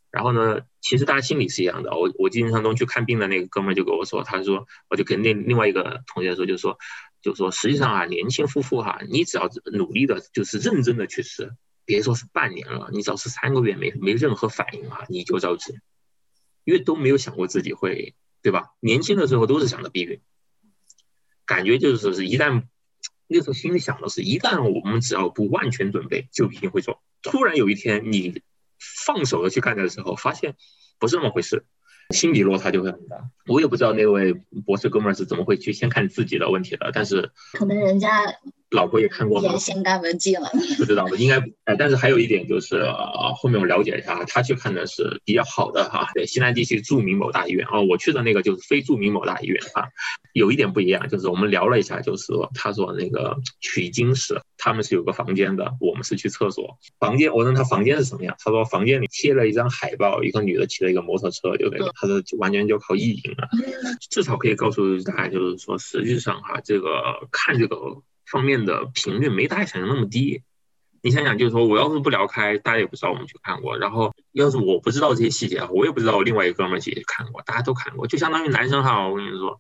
[0.10, 1.92] 然后呢，其实大家心里是一样的。
[1.92, 6.80] 我我印象中去看病的那个哥们就跟我说，他说我就跟那另外一个同学说，就说。
[7.22, 11.52] 就说实际上啊，年轻夫妇哈，你只要努力的，就是认真的去吃，
[11.86, 15.80] 别说是半年了，你只要是三个月没没任何反应啊，你就着急。
[16.64, 18.70] 因为都没有想过自己会，对吧？
[18.80, 20.22] 年轻的时候都是想着避孕，
[21.44, 22.66] 感觉就是说是一旦
[23.26, 27.02] 那时候心里想的是，一旦我们只要不万全准备，就一定会做。
[27.24, 28.44] 突然有一天你
[29.06, 30.56] 放手的去干的时候，发现
[31.00, 31.66] 不是那么回事，
[32.12, 33.18] 心理落差就会很大。
[33.48, 34.34] 我也不知道那位
[34.66, 38.24] 博士哥们儿是怎么会去先看自己的问题的，但是可能人家
[38.70, 39.58] 老婆也看过吗也？
[39.58, 40.50] 先干文记了。
[40.78, 49.90] 不知道的，应该哎，但是还有一点就是，呃，后面我了解一下，他去看的是比较好的哈，对，西南地区著名某大医院啊、我去的那个就是非著名某大医院啊，
[50.34, 63.50] 有一点不一样，就是我们聊了一下，就是说他说那个取经室他们是有个房间的，我们是去厕所，房间我问他房间是什么样，他说房间里贴了一张海报，一个女的骑了一个摩托车，就那个，他说就完全就靠意淫了，
[64.12, 70.44] 至少可以告诉大家，就是说实际上哈，这个看这个方面的频率没大家想象那么低。
[71.04, 73.76] 你想想，就是说，我要是不聊开，大家也不知道我们去看过。
[73.80, 79.60] 然后，要是我不知道这些细节啊，我也不知道我另外一个哥们儿去看过，大家都看过，就相当于男生哈，我跟你说，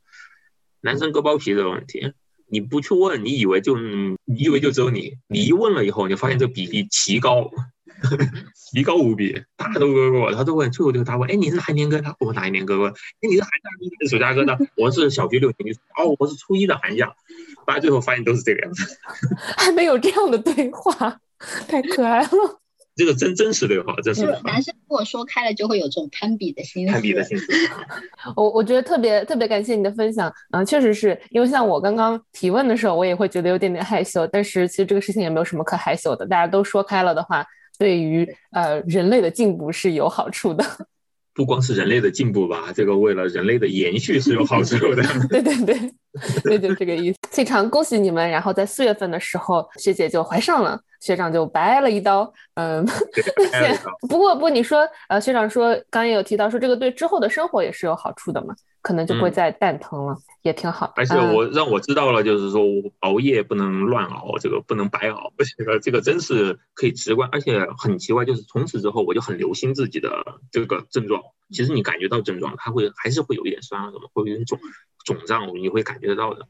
[0.81, 2.13] 男生割包皮这个问题，
[2.51, 7.49] 你不去问，你以为就你以为就只有你，你一问了以后，你发现这比例奇高，
[8.53, 12.13] 奇高无比，大家都问过，他都问，最后就他问，哎，你是哪一年割的？
[12.19, 12.87] 我哪一年割过？
[12.89, 14.57] 哎，你是寒假割的，暑假哥呢？
[14.75, 17.13] 我是小学六年级，哦，我是初一的寒假，
[17.65, 18.83] 大家最后发现都是这个样子。
[19.57, 21.19] 还没有这样的对话，
[21.67, 22.61] 太可爱了。
[23.01, 26.93] 这个真真实对话，真实就对话，男生如果说开了，就会有这种攀比的心思。
[26.93, 27.47] 攀比的心思。
[28.37, 37.43] 我我觉得特别特别感谢你的分享，嗯、确实是因为像我刚刚提问的时候，我也会觉得有点点害羞，但是其实这个事情也没有什么可害羞的，大家都说开了的话，
[37.79, 40.63] 对于呃人类的进步是有好处的。
[41.33, 45.03] 不光是人类的进步吧，这个为了人类的延续是有好处的。
[45.29, 45.91] 对对对，
[46.43, 47.17] 对就这个意思。
[47.29, 52.31] 非常恭喜你们，然后在四月份的时候，学姐就怀上了，学长就白挨了一刀。
[52.55, 52.85] 嗯，
[54.09, 60.93] 不过不，你说呃，学长说刚刚也有提到说这个对之后的生活也是有好处的嘛，可能就不会嗯再蛋疼了，也挺好。
[60.95, 71.21] 而且嗯我让我知道了，就是说我熬夜不能乱熬，这个不能白熬，这个这个真是可以直观，而且很奇怪，就是从此之后我就很留心自己的这个症状。
[71.49, 74.59] 其实你感觉到症状，它会还是会有一点酸啊什么，会有点肿
[75.05, 76.47] 肿胀，你会感觉得到的。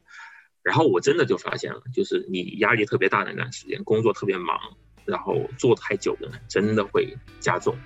[0.62, 4.56] 然后我真的就发现了，就是你压力特别大的那段时间，工作特别忙，
[5.04, 7.76] 然后坐太久的人，真的会加重，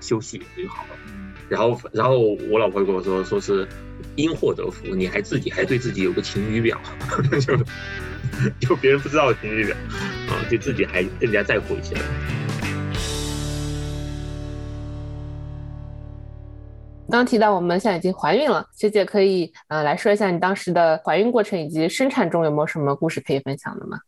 [0.00, 0.90] 休息就好了。
[1.48, 3.66] 然后，然后我老婆跟我说，说是
[4.14, 6.80] 因祸得福，你还自己还对自己有个晴雨表，
[7.40, 7.56] 就
[8.60, 9.76] 就别人不知道的晴雨表，
[10.28, 11.96] 啊，对自己还更加在乎一些。
[17.08, 23.98] 刚刚提到我们现在已经怀孕了，学姐可以呃来说一下你当时的怀孕过程以及生产中有没有什么故事可以分享的吗？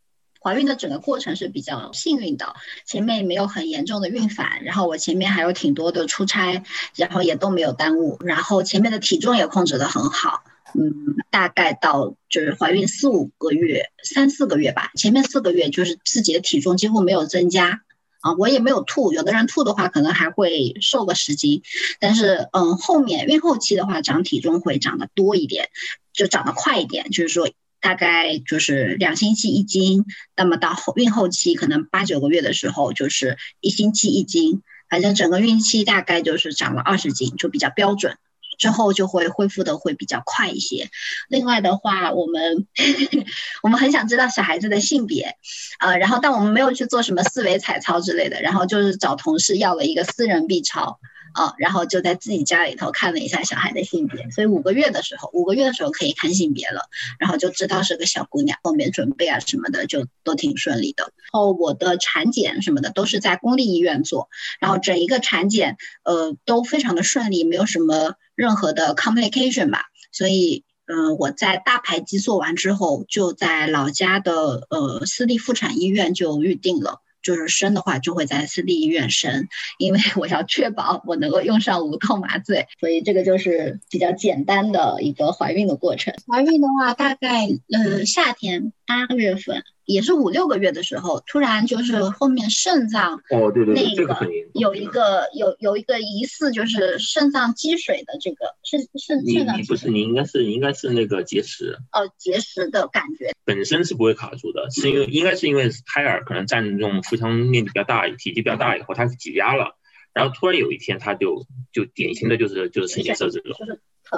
[0.42, 6.62] 怀孕的整个过程是比较幸运的，前面没有很严重的孕反，然后我前面还有挺多的出差，
[6.96, 10.42] 然后也都没有耽误，然后前面的体重也控制得很好，
[10.74, 17.82] 嗯，大概到就是怀孕四五个月、三四个月吧，前面四个月就是自己的体重几乎没有增加。
[18.22, 21.62] 啊，我也没有吐，有的人吐的话可能还会瘦个十斤，
[21.98, 25.70] 但是嗯，后面孕后期的话长体重会长得多一点，
[26.12, 27.50] 就长得快一点，就是说
[27.82, 38.16] 大概就是两星期一斤，那么到后孕后期可能八九个月的时候就是一星期一斤，反正整个孕期大概就是长了二十斤，就比较标准。
[38.58, 40.88] 之后就会恢复的会比较快一些。
[41.28, 42.68] 另外的话，我们
[43.64, 45.36] 我们很想知道小孩子的性别，
[45.80, 51.00] 呃，然后但我们没有去做什么四维彩超之类的，然后就是找同事要了一个私人 B 超。
[51.34, 61.04] 啊，然后就在自己家里头看了一下小孩的性别，所以五个月的时候，五个月的时候可以看性别了，然后就知道是个小姑娘，后面准备啊什么的就都挺顺利的。
[61.04, 64.28] 然后我的产检什么的都是在公立医院做，
[64.60, 70.64] 然后整一个产检呃都非常的顺利，没有什么任何的 complication 吧，所以。
[70.84, 77.00] 嗯、我在大排畸做完之后，就在老家的呃私立妇产医院就预定了。
[77.22, 86.14] 就是生的话，就会在私立医院生，因为 我要确保我能够用上无痛麻醉，所以这个就是比较简单的一个怀孕的过程。
[86.26, 109.76] 怀孕的话，大概呃夏天八月份，也是五六个月的时候，突然就是后面肾脏哦，对对对，那这个有一个有有一个疑似就是肾脏积水的这个是肾你肾脏你不是你应该是应该是那个结石，哦结石的感觉，本身是不会卡住的，是因为应该是因为胎儿可能占用腹腔面积比较大，体积比较大以后，它挤压了，
[110.12, 113.56] 然后突然有一天它就就典型的就是就是肾结石这种，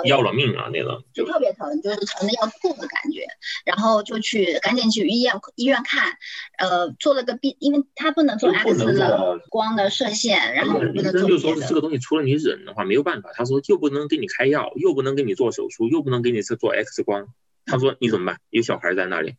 [0.05, 3.27] 要了命啊那个，就特别疼，就是疼的要吐的感觉，
[3.65, 6.19] 然后就去赶紧去医院医院看，
[6.59, 17.29] 呃，做了个 B，因为他不能做 X 冷光的射线，然后不能做就说这个东西除了你忍的话没有办法，他说又不能给你开药，又不能给你做手术，又不能给你是做 X 光，
[17.65, 18.41] 他说你怎么办？
[18.51, 19.35] 有小孩在那里，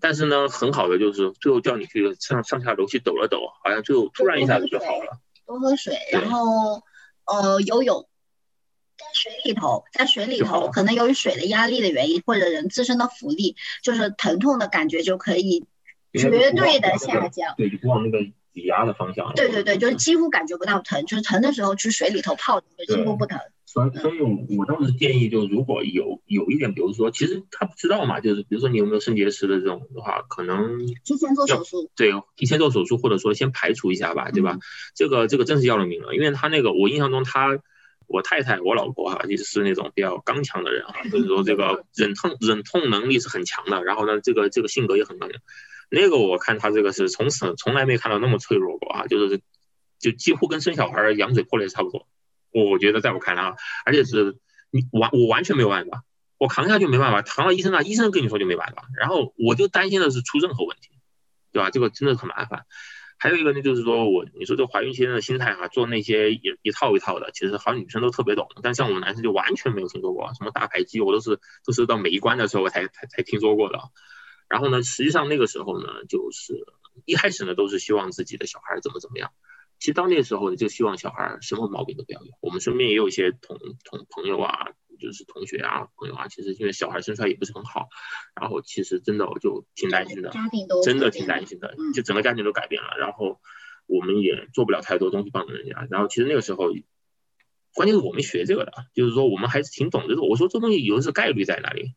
[0.00, 5.18] 但是呢，很好的就是最后叫你去上上下楼去抖了抖，好像就突然一下子就好了。
[5.46, 6.82] 多喝水，然后
[7.26, 8.07] 呃游泳。
[8.98, 15.64] 在水里头，在水里头，可能由于水的压力的原因，或者人自身的浮力，就是疼痛的感觉就可以
[16.12, 17.54] 绝对的下降。
[17.56, 19.32] 对，就往那个挤压的方向。
[19.34, 23.38] 对对对，就是几乎感觉不到疼，就是疼的时候去水里头泡，几乎不疼。
[23.64, 24.20] 所以，所以
[24.56, 31.88] 我当时建议，就如果有有一点，比如说，其实他不知道嘛，就是比如说你有没有肾结石的这种的话，可能提前做手术。
[31.94, 34.58] 对，提前做手术，或者说先排除一下吧，对吧？
[34.96, 37.60] 这个这个真是要了命了，因为他那个，我印象中他。
[38.08, 45.38] 我太太，我老婆哈，一直是那种比较刚强的人哈，就是说这个忍痛忍痛能力是很强的，然后呢，这个这个性格也很刚强。
[45.90, 49.40] 那个我看他这个是从此从来没看到那么脆弱过啊，就是
[49.98, 52.08] 就几乎跟生小孩羊水破裂差不多。
[52.50, 54.38] 我觉得在我看来啊，而且是
[54.70, 56.02] 你完我完全没有办法，
[56.38, 58.84] 我扛下去没办法，扛到医生那，医生跟你说就没办法。
[58.98, 60.90] 然后我就担心的是出任何问题，
[61.52, 61.68] 对吧？
[61.70, 62.64] 这个真的很麻烦。
[63.18, 73.78] 还有一个呢，就是说我你说这怀孕期间的心态哈，做那些一一套一套的，其实好像女生都特别懂，但像我们男生就完全没有听说过，什么大排畸，我都是都是到每一关的时候我才才才听说过的。
[74.48, 76.64] 然后呢，实际上那个时候呢，就是
[77.04, 79.32] 一开始呢都是希望自己的小孩怎么怎么样，
[79.78, 82.32] 其实到那个时候呢，就希望小孩什么毛病都不要有。
[82.40, 84.68] 我们身边也有一些同同朋友啊。
[85.00, 87.86] 就是同学啊，朋友啊，其实因为小孩生出来也不是很好，
[88.34, 90.32] 然后其实真的我就挺担心的，
[90.82, 93.38] 真的挺担心的，就整个家庭都改变了，然后
[93.86, 96.72] 我们也做不了太多东西帮助人家，然后其实那个时候，
[97.74, 100.22] 关键是我们学这个的，就是说我们还是挺懂这个。
[100.22, 101.94] 我说这东西有的是概率在哪里，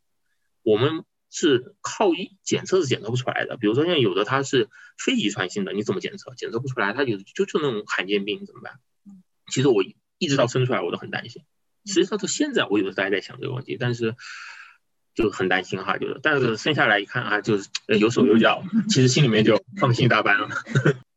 [0.61, 3.57] 我们是靠一检测是检测不出来的。
[3.57, 6.35] 比如说像有的它是非遗传性的，你怎么检测？
[6.35, 8.73] 检测不出来，它就就就那种罕见病怎么办？
[9.51, 9.83] 其实我
[10.19, 11.41] 一直到生出来我都很担心。
[11.85, 14.15] 实际上到现在，我有的时候还在想这个问题，但是
[15.15, 20.49] 就很担心哈，就是，但是生下来一看啊，就是有手有脚，其实心里面就放心大半了。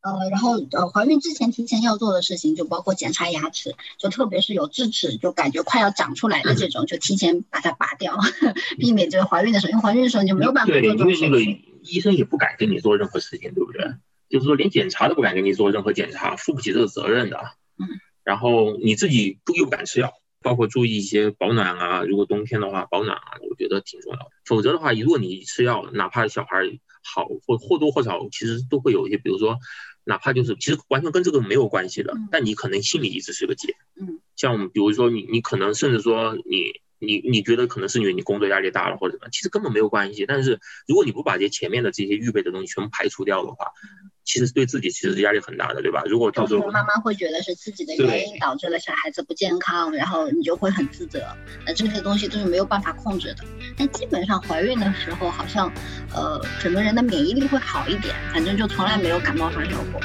[0.05, 8.15] 呃，然后呃，怀孕之前提前要做的事情就包括检查牙齿，就特别是有智齿就感觉快要长出来的这种，就提前把它拔掉，
[8.79, 11.41] 避免这个怀孕的时候，因为怀孕的时候你就没有办法做对，因为那个
[11.83, 13.95] 医生也不敢跟你做任何事情，对不对？
[14.29, 17.39] 就是说连检查都不敢给你做任何检查，负不起这个责任的。
[17.79, 17.89] 嗯。
[18.23, 20.13] 然后你自己不又不敢吃药。
[20.43, 24.27] 包括注意一些保暖啊，如果冬天的话保暖啊，我觉得挺重要的。
[24.45, 29.57] 否则的话，如果你吃药，哪怕小孩好或或多或少，其实都会有一些，比如说，
[30.05, 33.75] 哪怕就是其实完全跟这个没有关系的，但你可能心里一直是个结。
[33.99, 40.27] 嗯，像比如说你你可能甚至说你你你觉得可能是因为你工作压力大了或者什么，其实根本没有关系。
[40.27, 43.73] 但是如果你不把这前面的这些预备的东西全部排除掉的话，
[44.25, 46.03] 其实对自己其实是压力很大的，对吧？
[46.07, 51.21] 如果到时候妈妈会觉得是自己的原因导致了小孩子不健康，然后你就会很自责。
[51.67, 53.45] 那这些东西都是没有办法控制的。
[53.77, 55.71] 但基本上怀孕的时候，好像
[56.15, 60.01] 呃整个人的免疫力会好一点，反正就从来没有感冒发烧过。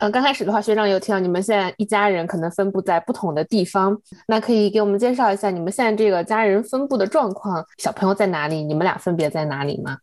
[0.00, 8.64] 嗯，刚开始的话，学长有提到你们现在一家人可能分布在不同的地方，那可以给我们介绍一下你们现在这个家人分布的状况，小朋友在哪里？
[8.64, 9.98] 你们俩分别在哪里吗？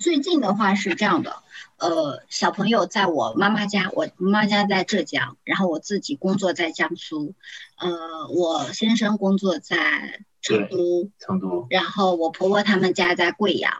[0.00, 1.30] 最近的话是这样的，
[1.78, 7.32] 呃，小朋友在我妈妈家，我妈妈家在浙江，然后我自己工作在江苏，
[7.78, 7.88] 呃，
[8.34, 13.72] 我先生工作在成都，成都，然后我婆婆他们家在贵阳。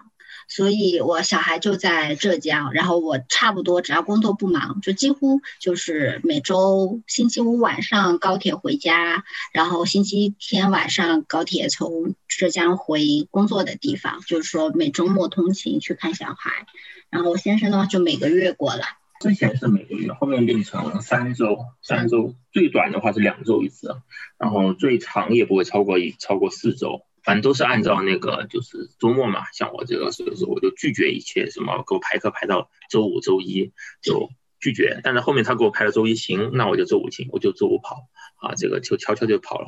[0.49, 16.67] 所以，我小孩就在浙江，然后我差不多只要工作不忙，就几乎就是每周星期五晚上高铁回家，然后星期天晚上高铁从浙江回工作的地方，就是说每周末通勤去看小孩。
[17.11, 18.85] 然后我先生的话就每个月过来，
[19.21, 23.97] 之前是每个月，后面变成三周，三周最短的话是两周一次，
[24.39, 27.03] 然后最长也不会超过一超过四周。
[27.27, 35.01] 反正都是按照那个，就是周末嘛，像我这个，所以说我就拒绝一切什么给我排课排到周五、周一就拒绝。
[35.03, 39.67] 但是后面他给我排了周一，行，那我就周五行，我就周五跑啊，这个就悄悄就跑了。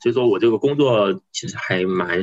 [0.00, 2.22] 所以说我这个工作其实还蛮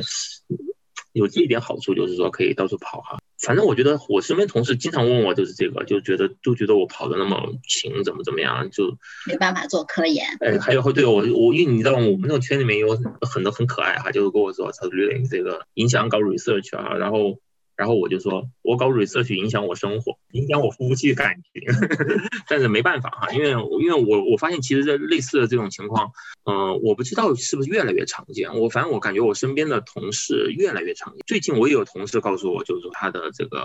[1.12, 3.18] 有这一点好处，就是说可以到处跑哈。
[3.42, 10.26] 反正我觉得我身边同事经常问我，就是这个，就觉得就觉得我跑的那么勤，怎么怎么样，就没办法做科研。
[10.40, 17.38] 哎，还有对我我，因为你知道我们那种圈里面有很多很可爱哈，就是跟我说，他说吕磊这个影响搞 research 啊，然后
[17.80, 21.62] 然后我就说，我搞 research 影响我生活，影响我夫妻感情，
[22.46, 26.12] 但是没办法哈，因为因为我我发现其实这类似的这种情况，
[26.44, 28.54] 嗯，我不知道是不是越来越常见。
[28.54, 31.22] 我反正我感觉我身边的同事越来越常见。
[31.26, 33.58] 最近我也有同事告诉我，就是说他的这个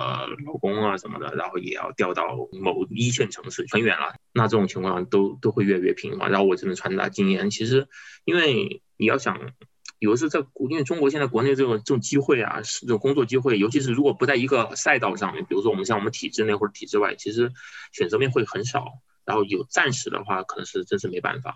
[0.46, 6.32] 老公啊什么的，然后也要调到某一线城市很远了，那这种情况都都会越来越频繁。
[6.32, 7.90] 然后我只能传达经验，其实
[8.24, 9.52] 因为你要想。
[10.00, 17.52] 有的时候在国，因为中国现在国内这种这种机会啊，是这种工作机会，尤其是如果不在一个赛道上面，比如说我们像我们体制内或者体制外，其实
[17.92, 18.86] 选择面会很少。
[19.26, 21.56] 然后有暂时的话，可能是真是没办法，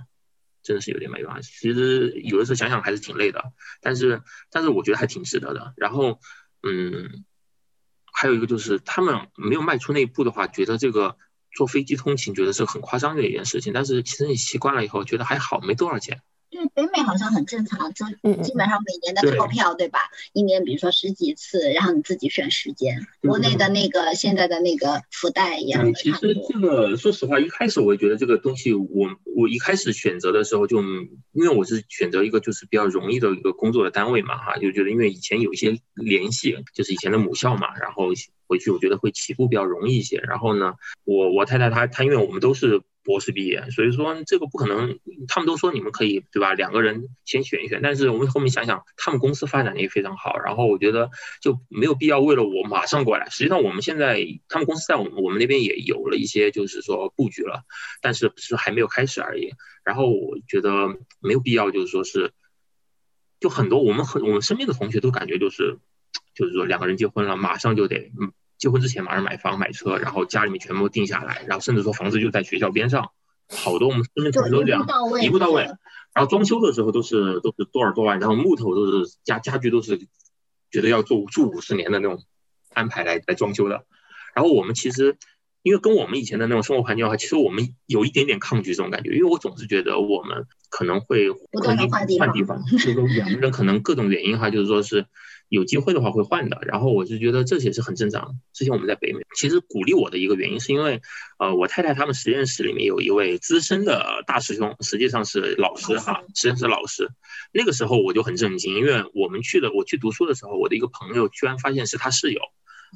[0.64, 1.42] 真的是有点没办法。
[1.42, 5.74] 其实有的时候想想还是挺累的，但是但是我觉得还挺值得的。
[5.78, 6.20] 然后
[6.64, 7.26] 嗯，
[8.12, 11.16] 还有一个就是他们没有迈出那一步的话，觉得这个
[11.52, 13.72] 坐飞机通勤觉得是很夸张的一件事情。
[13.72, 16.24] 但是其实你习惯了以后，觉得还好，没多少钱。
[16.50, 18.06] 对北美好像很正常，就
[18.42, 20.00] 基本上每年的套票，对吧？
[20.34, 23.06] 一年比如说十几次，然后你自己选时间。
[23.22, 25.94] 国内的那个现在的那个福袋一样。
[25.94, 30.82] 其实这个说实话，一开始我也觉得这个东西，我我一开始选择的时候就，
[31.34, 38.08] 因为我是选择一个就是比较容易的一个工作的单位嘛，哈，就觉得因为以前有一些联系，就是以前的母校嘛，然后
[38.48, 40.18] 回去我觉得会起步比较容易一些。
[40.18, 40.74] 然后呢，
[41.04, 42.82] 我我太太她她因为我们都是。
[43.04, 45.00] 博士毕业，所以说这个不可能。
[45.28, 46.54] 他们都说你们可以，对吧？
[46.54, 47.82] 两个人先选一选。
[47.84, 53.30] 但是我们后面想想，他们公司发展的也非常好，然后我觉得就没有必要为了我马上过来。
[53.30, 57.64] 实际上我们现在他们公司在我们我们那边也有了一些，就是说布局了，
[58.02, 59.52] 但是是还没有开始而已。
[59.84, 60.88] 然后我觉得
[61.20, 62.32] 没有必要，就是说是，
[63.40, 65.78] 就很多我们很我们身边的同学都感觉就是，
[66.34, 68.32] 就是说两个人结婚了，马上就得嗯。
[68.60, 73.10] 结婚之前马上买房买车，然后家里面全部定下来，然后甚至说房子就在学校边上，
[73.48, 74.86] 好多我们身边同学都这样，
[75.24, 75.64] 一步到位。
[76.14, 79.98] 然后装修的时候都是都是多少多万，然后木头都是家家具都是
[80.70, 82.22] 觉得要住住五十年的那种
[82.74, 83.86] 安排来来装修的。
[84.36, 85.18] 然后我们其实
[85.62, 91.30] 因为跟我们以前的那种生活环境的话，其实我们有一点点抗拒这种感觉，因为我总是觉得我们可能会
[91.64, 95.06] 肯定换地方，就是说两个人可能各种原因哈，就是说是。
[95.50, 98.40] 有机会的话会换的，然后我就觉得这些是很正常。
[98.54, 101.02] 之前我们在北美，其实鼓励我的一个原因是因为，
[101.40, 107.10] 呃，我太太他们实验室里面有一位资深的大师兄，实际上是老师哈，实验室老师。
[107.52, 112.40] 那个时候我就很震惊，因为我们去的，我去读书的时候，我的一个朋友居然发现是他室友。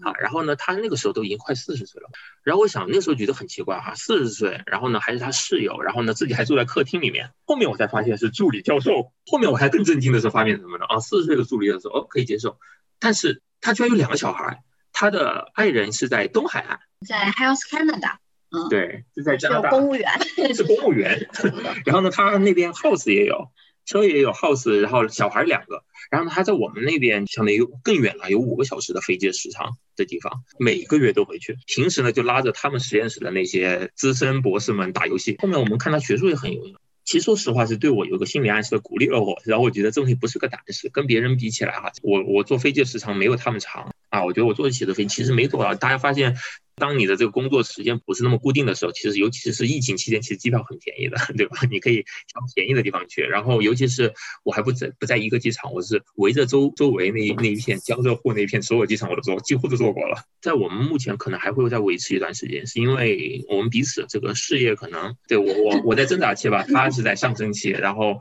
[0.01, 2.09] 啊，然后呢，他那个时候都已经快四十岁了，
[2.43, 7.31] 然后我想那时候觉得很奇怪哈，四十岁，然后呢还是他室友，然后呢自己还住在客厅里面。
[7.45, 10.85] 后面我才发现是助理教授，后面我还更震惊的是发现什么呢？
[10.87, 12.57] 啊，四十岁的助理教授哦可以接受，
[12.99, 18.15] 但是他居然有两个小孩，他的爱人是在东海岸，在 Health Canada，
[18.49, 20.09] 嗯，对，是在加拿大，公务员，
[20.55, 21.29] 是公务员，
[21.85, 23.51] 然后呢他那边 house 也有。
[23.85, 31.57] 车也有 house，然后小孩两个，然后呢，他在我们那边相当于更远了，有五个小时的飞机的时长的地方，每个月都回去。
[31.67, 35.35] 平时呢，就拉着他们实验室的那些资深博士们打游戏。
[35.39, 45.75] 后面我们看他学术也很有用，其实说实话是对我有个心理暗示的鼓励了我，然后我觉得这东西不是个胆识，跟别人比起来哈，我我坐飞机的时长没有他们长啊，我觉得我坐得起的飞机其实没多少。
[45.75, 46.37] 大家发现。
[46.75, 51.57] 当你的这个工作时间不是那么固定的时候，其实尤其是疫情期间，其实机票很便宜的，对吧？
[51.69, 53.21] 你可以挑便宜的地方去。
[53.21, 54.13] 然后，尤其是
[54.43, 60.23] 我还不在不在一个机场，我是围着周周围那那一片江浙沪那一片所有机场我都做，几乎都做过了。
[60.41, 68.19] 在我们目前可能还会再维持一段时间，是因为我们彼此这个事业可能对我我我在挣扎期吧，他是在上升期，然后。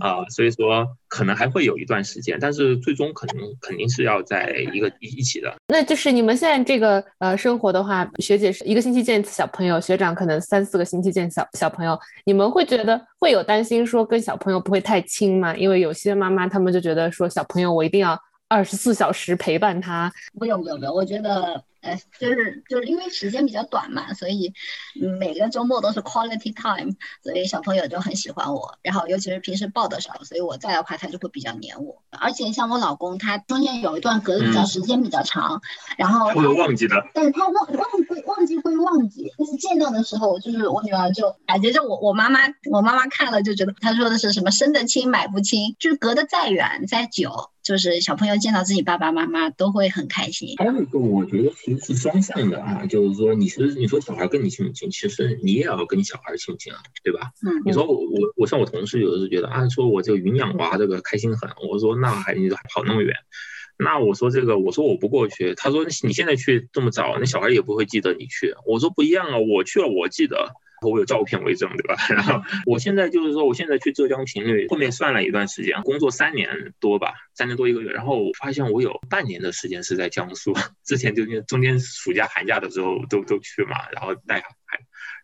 [0.00, 5.54] 啊，所以说可能还会有一段时间，但是最终可能肯定是要在一个一一起的。
[5.68, 15.54] 那就是你们现在这个呃生活的话，学姐是一个星期见一次小朋友，学长可能三四个星期见小小朋友，你们会觉得会有担心说跟小朋友不会太亲吗？
[15.56, 18.18] 因为有些妈妈他们就觉得说小朋友我一定要
[18.48, 20.10] 二十四小时陪伴他。
[20.38, 21.62] 不用不用不用，我觉得。
[21.82, 24.52] 呃，就是就是因为时间比较短嘛，所以
[25.18, 28.78] 每个周末都是 quality time，所以小朋友就很喜欢我。
[28.82, 32.02] 然后尤其是平时抱的少，所以我在的话他就会比较黏我。
[32.10, 35.60] 而且像我老公，他中间有一段隔的比较时间比较长，
[35.98, 36.94] 然后会忘记的。
[37.14, 47.51] 但是他忘忘会忘记会忘记，但是见到的时候，就是我女儿就感觉就我我妈妈我妈妈看了就觉得她说的是什么生得亲买不亲，就是隔得再远再久。
[47.62, 50.56] 就是小朋友见到自己爸爸妈妈都会很开心。
[50.58, 57.30] 还有一个，我觉得其实是双向的啊，就是说，你是你说小孩跟你亲不亲，其实你也要跟你小孩亲不亲啊，对吧？
[57.46, 57.62] 嗯。
[57.64, 63.14] 你说我我我像我同事有的时候觉得啊，说我这个云养娃这个开心很，我说那还你跑那么远，
[63.78, 68.54] 那我说这个我说我不过去，他说你现在去这么早，那小孩也不会记得你去。
[68.66, 70.52] 我说不一样啊，我去了我记得。
[70.90, 71.96] 我有照片为证，对吧？
[72.10, 80.52] 然后我现在就是说，我现在去浙江频率，后面算了一段时间，工作三年多吧，三年多一个月，然后发现我有半年的时间是在江苏，
[80.84, 84.78] 之前就中间暑假寒假的时候都都去嘛，然后带孩，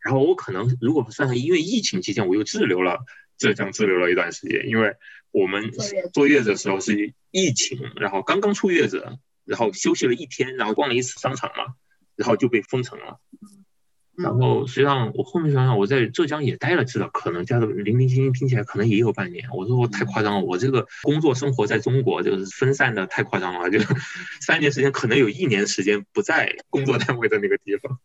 [0.05, 2.99] 然后我可能如果算上因为疫情期间我又滞留了
[3.37, 4.95] 浙江滞留了一段时间，因为
[5.31, 5.71] 我们
[6.13, 11.75] 坐月子的时候是疫情，然后刚刚出月子，然后休息了一天，然后逛了一次商场嘛，
[12.17, 13.21] 然后就被封城了。
[14.23, 19.49] 然后实际上我后面想想，我在浙江也待了，至少可能加的零零星星拼起来可能也有半年。
[19.55, 23.79] 我说我太夸张了，我这个工作生活在中国就是分散的太夸张了，就
[24.45, 27.99] 三年时间可能有一年时间不在 工作单位的那个地方。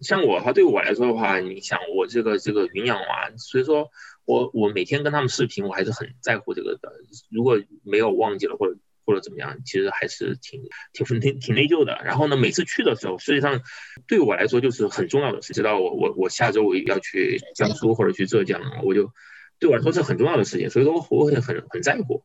[0.00, 3.88] 像我哈，对我来说的话，你想我这个这个云养娃，所以说
[4.24, 6.92] 我我每天跟他们视频，我还是很在乎这个的。
[7.30, 8.76] 如果没有忘记了或者。
[9.10, 12.00] 或者怎么样，其实还是挺挺挺挺内疚的。
[12.04, 13.60] 然后呢，每次去的时候，实际上
[14.06, 15.52] 对我来说就是很重要的事。
[15.52, 19.10] 知道我我我下周我要去江苏或者去浙江，我就
[19.58, 22.22] 对我来说是很重要的事情，所以说我会很很在乎。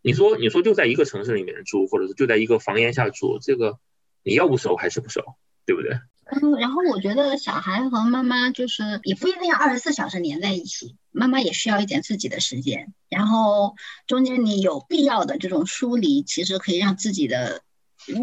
[0.00, 3.78] 你说你说就在一个城市里面住，或者是就在一个房檐下住，这个
[4.22, 5.98] 你要不熟还是不熟，对不对？
[6.26, 12.92] 嗯，然后我觉得小孩和妈妈就是也不一定要二十四小时黏在一起，妈妈也需要一点自己的时间。
[13.08, 13.74] 然后
[14.06, 17.60] 中间你有必要的这种疏离，其实可以让自己的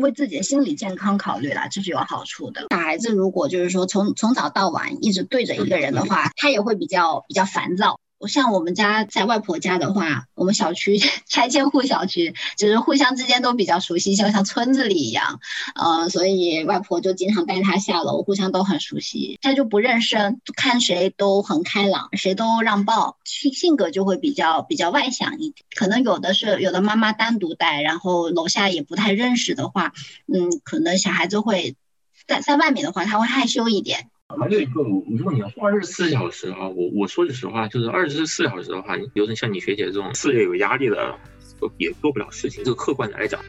[0.02, 2.68] 为自己的心理健康考虑啦，这是有好处的。
[2.72, 8.00] 小孩子如果就是说从从早到晚一直对着一个人的话，他也会比较比较烦躁。
[8.28, 10.98] 像我们家在外婆家的话，我们小区
[11.28, 15.40] 拆迁户小区，就是互相之间都比较熟悉，就像村子里一样，
[15.76, 19.40] 呃，所以外婆就经常带他下楼，互相都很熟悉。
[19.42, 25.66] 他就不认生，看谁都很开朗，谁都让抱，性性格就会比较比较外向一点。
[25.76, 29.94] 可能有的是有的妈妈单独带，然后楼下也不太认识的话，
[30.32, 31.76] 嗯，可能小孩子会
[32.28, 34.11] 在在外面的话，他会害羞一点。
[34.40, 41.14] 还有一个，如果你要说二十四小时啊，我我说句实话，就是二十四小时的话，比如像你学姐这种事业有压力的，
[41.78, 42.64] 也做不了事情。
[42.64, 43.40] 这个客观的来讲。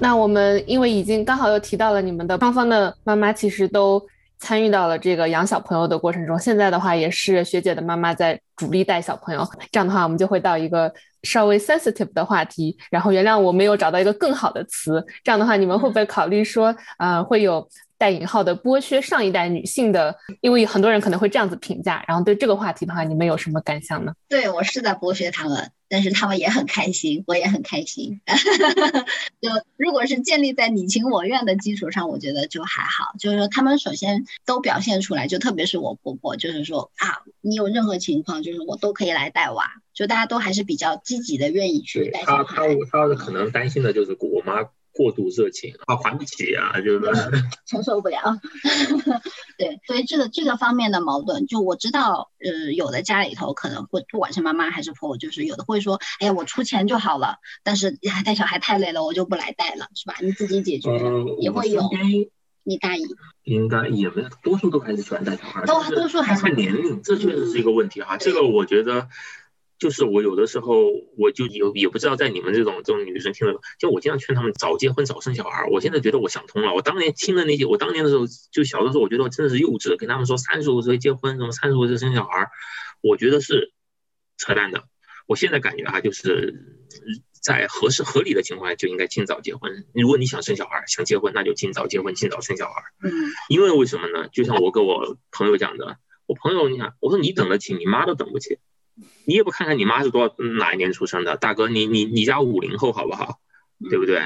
[0.00, 4.02] 那我们因为已经刚好又提到了你们的双方的妈妈，其实都
[4.38, 6.38] 参与到了这个养小朋友的过程中。
[6.38, 9.46] 现在的话，也是学姐的妈妈在主力带小朋友。
[9.70, 10.92] 这样的话，我们就会到一个。
[11.22, 15.04] 稍微 sensitive 的话题，然后原谅我没有找到一个更好的词。
[15.22, 17.68] 这样的话，你们会不会考虑说，呃，会有
[17.98, 20.14] 带引号的剥削上一代女性的？
[20.40, 22.04] 因为很多人可能会这样子评价。
[22.08, 24.12] 然后对这个话题的话，你们有什么感想呢？
[24.28, 25.70] 对我是在剥削他们。
[25.92, 28.20] 但是他们也很开心，我也很开心。
[29.42, 33.12] 就如果是建立在你情我愿的基础上，我觉得就还好。
[33.18, 39.68] 就是说，他们首先都表现出来，就特别是我婆婆，就是说啊，你有任何情况，就是我都可以来带娃。
[40.00, 44.70] 就大家都还是比较积极的，愿意去带他他他可能担心的就是我妈。
[44.92, 47.00] 过度热情，他还不起啊，就是
[47.64, 48.18] 承受不了。
[49.56, 60.16] 对，所以这个这个方面的矛盾，就我知道，呃，有的家里头可能会，不管是妈妈还是婆婆，就是有的会说，哎呀，我出钱就好了，但是带小孩太累了，我就不来带了，是吧？
[60.20, 60.90] 你自己解决，
[61.38, 61.88] 也会有。
[62.64, 63.04] 你大姨
[63.44, 68.16] 应该也没，多数都还是喜欢带小孩，都多数还是看年龄，这确实是一个问题哈。
[68.16, 69.08] 这个我觉得。
[69.80, 75.66] 就是我有的时候我就有也不知道在你们这种这种女生听了，就我经常劝他们早结婚早生小孩。
[75.72, 76.74] 我现在觉得我想通了。
[76.74, 82.50] 我当年听的那些，我当年的时候就小的时候，我觉得我真的是幼稚，跟他们说三十五岁结婚，什么三十五岁生小孩，
[83.00, 83.72] 我觉得是
[84.36, 84.84] 扯淡的。
[85.26, 86.54] 我现在感觉啊，就是
[87.40, 89.86] 在合适合理的情况下就应该尽早结婚。
[89.94, 92.82] 如果你想生小孩，想结婚，那就尽早结婚，尽早生小孩。
[93.02, 93.10] 嗯，
[93.48, 94.28] 因为为什么呢？
[94.30, 98.58] 就像我跟我朋友讲的，我朋友你看，我说你等得起，你妈都等不起。
[99.24, 103.38] 你也不看看你妈是多少哪一年出生的，大哥，你你你家五零后好不好？
[103.88, 104.20] 对不对？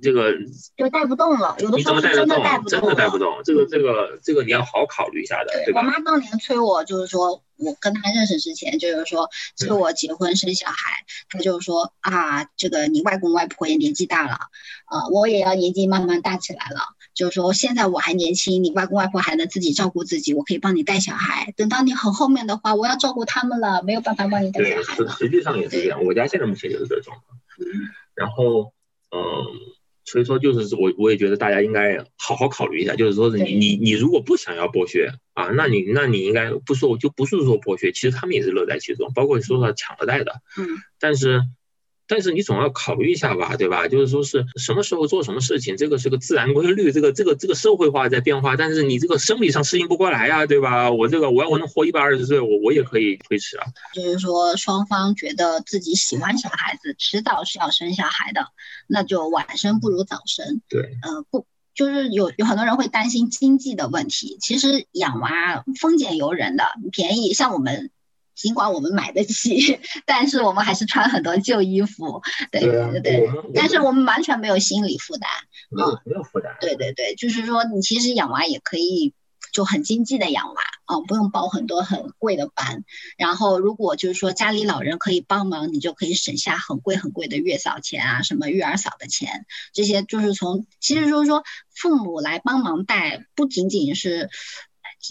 [0.00, 0.32] 这个
[0.76, 3.42] 就带不动了，有的时候真的带不动，真的带不动。
[3.42, 5.80] 这个这个这个你要好好考虑一下的，对吧？
[5.80, 16.80] 我妈当年催我，就是说我跟她认识之前，就是说催我结婚生小孩，她就是说啊，这个你外公外婆也年纪大了，啊，我也要年纪慢慢大起来了。
[17.18, 21.52] 就是说现在我还年轻，你外公外婆还能自己照顾自己，我可以帮你带小孩。
[21.56, 24.96] 等到你很后面的话，我要照顾他们了，没有办法帮你带小孩。
[24.96, 26.04] 对，实实际上也是这样。
[26.04, 27.12] 我家现在目前就是这种。
[27.58, 27.66] 嗯，
[28.14, 28.72] 然后
[29.10, 29.18] 嗯。
[30.10, 40.66] 所以说，就是我我也觉得大家应该好好考虑一下，就是说是你你你如果不想要剥削啊，那你那你应该不说就不是说剥削，其实他们也是乐在其中，包括说说抢了带的，嗯，
[40.98, 41.42] 但是
[42.08, 43.86] 但是你总要考虑一下吧，对吧？
[43.86, 50.90] 就是说是什么时候做什么事情，这个是个自然规律，这个这个这个社会化在变化，但是你这个生理上适应不过来呀，对吧？
[50.90, 53.66] 我这个我要我能活一百二十岁，我我也可以推迟啊。
[53.94, 58.46] 就是说双方觉得自己喜欢小孩子，迟早是要生小孩的，
[58.86, 60.62] 那就晚生不如早生。
[60.68, 67.90] 对，呃，不，就是有有很多人会担心经济的问题，其实养娃丰俭由人的，便宜，像我们。
[68.38, 72.22] 尽管我们买得起， 但是我们还是穿很多旧衣服，
[72.52, 73.28] 对对对。
[73.52, 75.28] 但是我们完全没有心理负担，
[75.70, 76.56] 没有没有负担。
[76.60, 79.12] 对对对，就是说你其实养娃也可以
[79.52, 82.84] 就很经济的养娃啊，不用报很多很贵的班。
[83.16, 91.42] 然后如果就是说家里老人可以帮忙，你就可以省下很贵很贵的月嫂钱啊，什么育儿嫂的钱，这些就是从其实就是说
[91.74, 94.30] 父母来帮忙带，不仅仅是。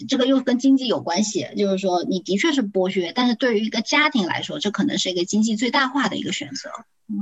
[0.08, 6.70] 这个又跟经济有关系，就是说你的确是剥削，但是对于一个家庭来说，这可能是一个经济最大化的一个选择。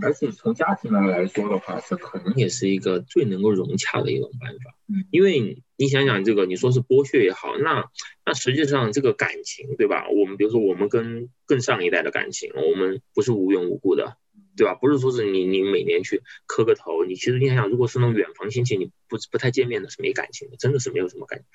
[0.03, 4.75] 而且从家庭来来说的话，这可能也是一个最能够融洽的一种办法。
[4.89, 7.85] 嗯，因为你想想这个，你说是剥削也好，那
[8.25, 10.09] 那实际上这个感情，对吧？
[10.09, 14.17] 我们比如说我们跟更上一代的感情，我们不是无缘无故的，
[14.57, 14.75] 对吧？
[14.75, 21.47] 不是说是你你每年去磕个头，你其实你想想，如果是那种远房亲戚，你不不太见面的，是没感情的，真的是没有什么感情。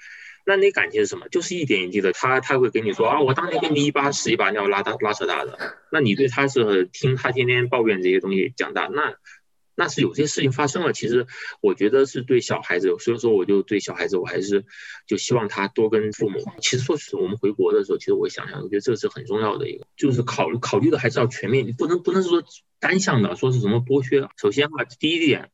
[0.45, 1.27] 那你感情是什么？
[1.29, 5.77] 就是一点一滴的，他他会跟你说啊，我当年跟你一把屎一把尿拉大拉扯大的。
[5.91, 9.15] 那你对他是听他天天抱怨这些东西讲大，那
[9.81, 10.93] 那是有些事情发生了。
[10.93, 11.25] 其实
[11.59, 14.63] 我觉得是对小孩子，所以说我就对小孩子，我还是
[15.07, 16.39] 就希望他多跟父母。
[16.61, 22.43] 其实说实话，我们回国的时候，其实我想想，我觉得这是很重要的一个，就是考虑考虑的还是要全面，你不能不能是说
[22.79, 24.29] 单向的，说是什么剥削。
[24.37, 25.49] 首先话，第一点。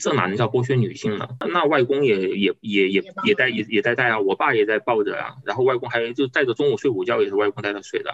[0.00, 1.28] 这哪能叫剥削女性呢？
[1.38, 8.10] 那外公也也也也也带也也在带啊，我爸也在抱着啊，然后外公还就带着中午睡午觉也是外公带着睡的，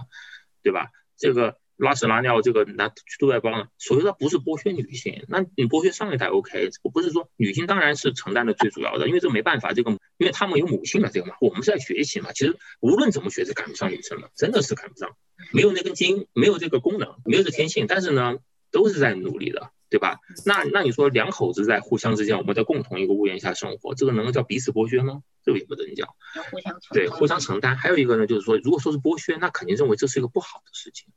[0.62, 0.90] 对吧？
[1.16, 15.10] 这个拉屎拉尿这个那都在帮，所以它不是剥削女性，那你剥削上一代 OK，我不是说女性当然是承担的最主要的，因为这没办法，这个因为他们有母性了这个嘛，我们是在学习嘛，其实无论怎么学是赶不上女生的，真的是赶不上，
[15.52, 18.38] 没有那根筋，没有这个功能，没有这天性，但是呢，
[18.70, 19.70] 都是在努力的。
[19.92, 20.20] 对吧？
[20.46, 25.20] 那那你说两口子在互相之间，我们在共同一个屋檐下生活，这个能够叫彼此剥削吗？
[25.44, 26.06] 这个也不能叫。
[26.50, 27.76] 互相对互相承担。
[27.76, 31.12] 还有一个呢，就是说，如果说是剥削，那肯定认为这是一个不好的事情。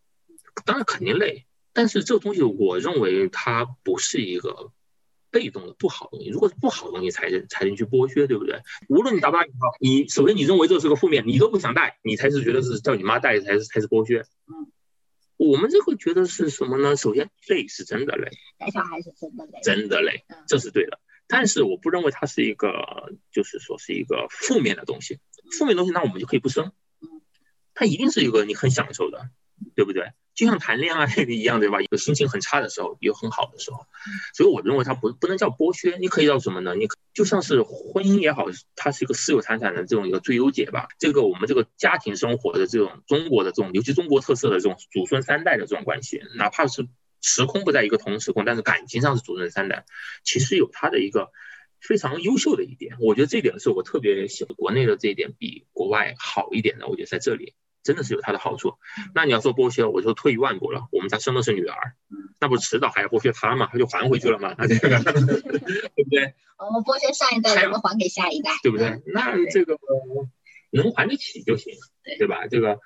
[0.63, 4.71] 当然肯定累，但是这个东西我认为它不是一个
[5.31, 6.29] 被动的不好东西。
[6.29, 8.61] 如果是不好的东西才才能去剥削，对不对？
[8.87, 14.25] 无论你打不答应，你首先你认为这是个负面，你都不想带，你才是觉得是叫你妈带才是才是剥削。
[14.47, 14.71] 嗯。
[15.37, 16.95] 我们这个觉得是什么呢？
[16.95, 21.01] 首先累是真的累，带小孩是真的累，真的累，这是对的。
[21.27, 25.19] 但是我不认为它是一个，就是说是一个负面的东西。
[25.59, 26.71] 负面东西那我们就可以不生，
[27.73, 29.29] 它一定是一个你很享受的，
[29.75, 30.13] 对不对？
[30.35, 31.77] 就像谈恋爱一样，对吧？
[31.81, 33.87] 有心情很差的时候，有很好的时候，
[34.33, 36.75] 所以我认为它不不能叫剥削，你可以叫什么呢？
[36.75, 40.89] 你就像是婚姻也好，它是一个私有财产的这种一个最优解吧。
[40.99, 46.85] 这个我们这个家庭生活的这种中国的这种，尤其中国特色的这种祖孙三代的这种关系，哪怕是
[47.21, 49.85] 时空不在一个同时空，但是感情上是祖孙三代，
[50.25, 51.31] 其实有它的一个
[51.79, 52.97] 非常优秀的一点。
[52.99, 56.87] 我觉得这点是我特别喜欢国内的这一点比国外好一点的。
[56.87, 57.53] 我觉得在这里。
[57.85, 58.73] 真的是有它的好处。
[59.13, 60.87] 那你要说剥削，我就退一万步了。
[60.91, 61.93] 我们家生的是女儿，
[62.41, 63.69] 那不迟早还要剥削她嘛？
[63.71, 64.53] 她就还回去了嘛？
[64.67, 64.89] 对不
[66.09, 66.33] 对？
[66.57, 69.01] 我们剥削上一代，我们还给下一代，对不对？
[69.13, 69.77] 那这个
[70.71, 71.73] 能还得起就行，
[72.17, 72.47] 对吧？
[72.47, 72.79] 这个。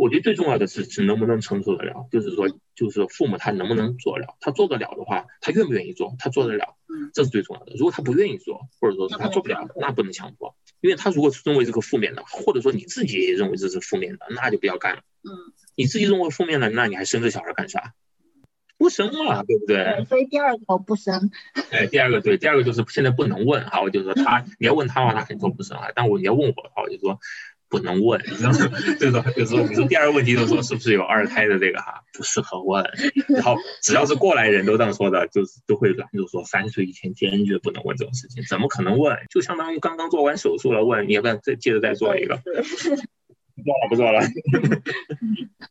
[0.00, 6.74] 我觉得最重要的是是能不能承受得了，就是说，就是说父母他能不能做了，他做得了的话，他愿不愿意做，他做得了，
[7.12, 7.74] 这是最重要的。
[7.76, 15.02] 如果他不愿意做，或者说是他做不了，那不能强迫，因为他如果认为这个负面的，或者说你自己也认为这是负面的，那就不要干了。
[15.22, 17.92] 嗯，你自己认为负面的，那你还生这小孩干啥？
[18.78, 20.06] 不生了，对不对？
[20.08, 21.30] 所以第二个不生。
[21.70, 25.88] 哎，第二个对，第二个就是现在不能问哈，我就说他， 你要问他的话，他肯定说不生啊。
[25.94, 27.20] 但我你要问我的话，我就说。
[27.70, 28.58] 不能问，你知道吗？
[28.98, 32.84] 就是说，就是说，你说第二个问题，就是说是不是有二胎的这个哈，不适合问。
[33.30, 39.16] 然后只要是过来人都这样说的，就是都会拦住说，三岁以前坚决不能问这种事情，怎么可能问？
[39.30, 42.40] 就相当于刚刚做完手术了，问你要不要再接着再做一个。
[43.60, 44.20] 不做了，不做了。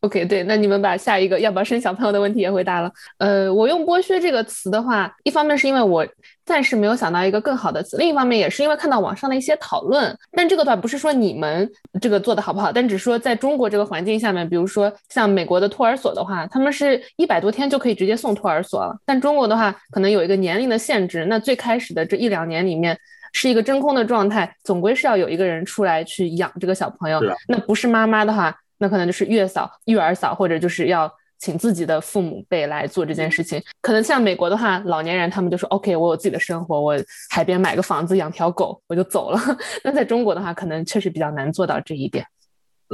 [0.00, 2.90] OK，对，那你们把下一个要不要生小朋友的问题也回答了。
[3.18, 6.06] 呃，我用剥削这个词的话，一方面是因为我
[6.46, 10.16] 暂时没有想到一个更好的词，另一方面也是因为看到网上的一些讨论。
[10.32, 11.70] 但这个的话不是说你们
[12.00, 18.96] 这个做的好不好，但只说在中国这个环境下面，比如说像美国的托儿所的话，他们是一百多天就可以直接送托儿所了。
[19.04, 21.26] 但中国的话，可能有一个年龄的限制。
[21.26, 22.98] 那最开始的这一两年里面。
[23.32, 27.20] 是一个真空的状态，总归是要有一个人出来去养这个小朋友。
[27.48, 33.62] 那不是妈妈的话，那可能就是月嫂、育儿嫂，或者就是要请自己的父母辈来做这件事情。
[33.80, 36.94] 可能像美国的话，老年人他们就说 OK，我有自己的生活，我
[37.30, 39.40] 海边买个房子，养条狗，我就走了。
[39.84, 42.26] 那在中国的话，可能确实比较难做到这一点。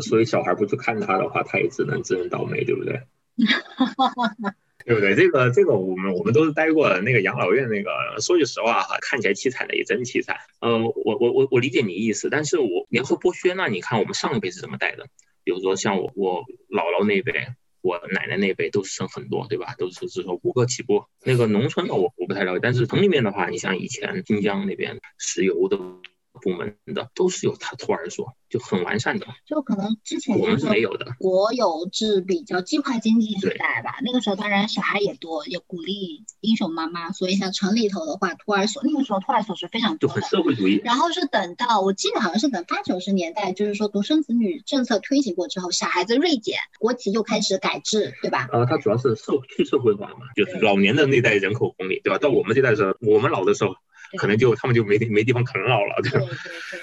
[0.03, 3.01] 所以小孩不去看他的话，他也只能自认倒霉，对不对？
[4.87, 5.17] 对不对？
[5.17, 10.37] 这个这个，我们我们都是待过那个养老院，那个说句实话哈，看起来凄惨的也真凄惨。
[10.61, 15.05] 嗯，我我我我理解你意思，但是我你要说剥削，那你看我们上一辈是怎么带的？
[15.43, 17.33] 比如说像我我姥姥那辈，
[17.83, 19.75] 我奶奶那辈都是生很多，对吧？
[19.77, 21.05] 都是是说五个起步。
[21.25, 25.77] 那个农村的我我不太了解，但是城里面的话，你像以前新疆那边石油的。
[26.37, 29.27] 部门的都是有他托儿所，就很完善的。
[29.47, 33.99] 就可能之前我们是没有的，国有制比较计划经济时代吧。
[34.03, 40.81] 那个时候当然小孩也多，也鼓励英雄妈妈，所以像城里头的话，托儿所那个时候托儿所是非常多的，就很社会主义。
[40.85, 48.49] 然后是等到我记得好像是等八九十年代，就是说独生子女政策推行过之后，小孩子锐减，国企又开始改制，对吧？
[48.53, 52.19] 呃，它主要是社去社会化嘛，就是老年的那代人口红利，对吧？
[52.19, 53.75] 到我们这代的时候，我们老的时候。
[54.19, 56.81] 可能就他们就没地没地方啃老了，对对对。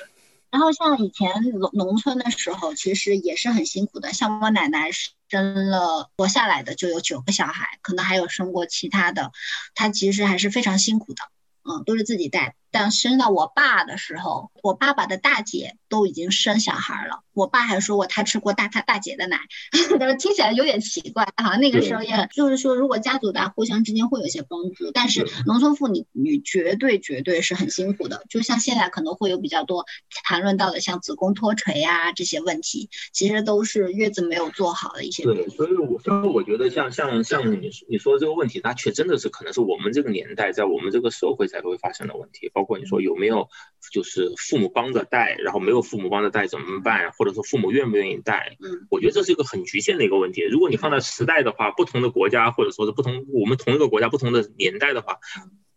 [0.51, 4.13] 然后像以前农农村的时候，其实也是很辛苦的。
[4.13, 4.89] 像我奶奶
[5.27, 9.31] 生了活下来的就有九个小孩，可能还有生过其他的，
[9.73, 11.23] 她其实还是非常辛苦的。
[11.63, 12.55] 嗯，都是自己带。
[12.73, 17.21] 但生到我爸的时候，我爸爸的大姐都已经生小孩了。
[17.33, 19.39] 我爸还说过他吃过大他大姐的奶，
[19.99, 21.55] 但是听起来有点奇怪哈。
[21.57, 28.23] 那个时候也就是说，如果家族大互相之间会有一些帮助，但是农村妇女女绝对绝对是很辛苦的。
[28.27, 29.85] 就像现在可能会有比较多
[30.23, 35.23] 谈论到的，像子宫脱垂啊这些问题，其实都是月子没有做好的一些。
[35.23, 42.62] 对，所以我所以我觉得像像像你你说的这个问题，它却真的是可能是我们这个年代在我们这个社会才会发生的问题，包。
[42.63, 43.49] 包括你说有没有，
[43.91, 47.11] 就是父母帮着带，然后没有父母帮着带怎么办？
[47.11, 48.55] 或者说父母愿不愿意带？
[48.63, 50.43] 嗯，我觉得这是一个很局限的一个问题。
[50.49, 55.19] 如果你放在时代的话，不同的国家或者说是不同我们同一个国家不同的年代的话，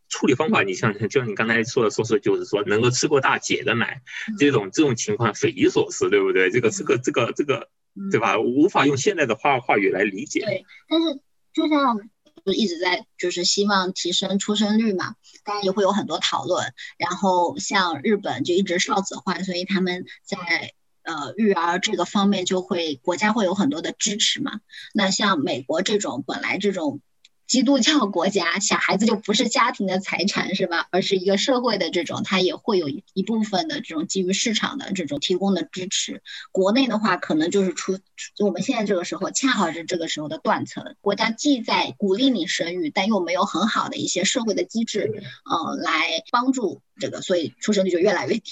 [0.09, 4.01] 处理方法，你像就像你刚才说的，说是就是说能够吃过大姐的奶，
[4.39, 6.53] 这种这种情况匪夷所思，对不对？
[6.53, 7.69] 这个这个这个这个，
[8.13, 8.39] 对吧？
[8.39, 10.45] 无法用现在的话话语来理解。
[10.45, 11.21] 对，但是
[11.53, 12.09] 就像。
[12.47, 16.73] 就一直在就是希望提升出生率嘛，当然也会有很多讨论。
[16.97, 20.73] 然后像日本就一直少子化，所以他们在
[21.03, 24.61] 呃育儿这个方面就会国家会有很多的支持嘛。
[24.95, 27.03] 那像美国这种本来这种。
[27.47, 30.89] 基督教国家，小孩子就不是家庭的财产，是吧？
[30.91, 36.23] 而是一个社会的这种，它也会有一部分的这种基于市场的这种提供的支持。
[36.51, 37.99] 国内的话，可能就是出，
[38.35, 40.97] 就我们现在这个时候，恰好是这个时候的断层。
[41.01, 48.51] 国家既在鼓励你生育，但又没有很好的一些社会的机制，呃，来帮助这个，所以出生率就越来越低。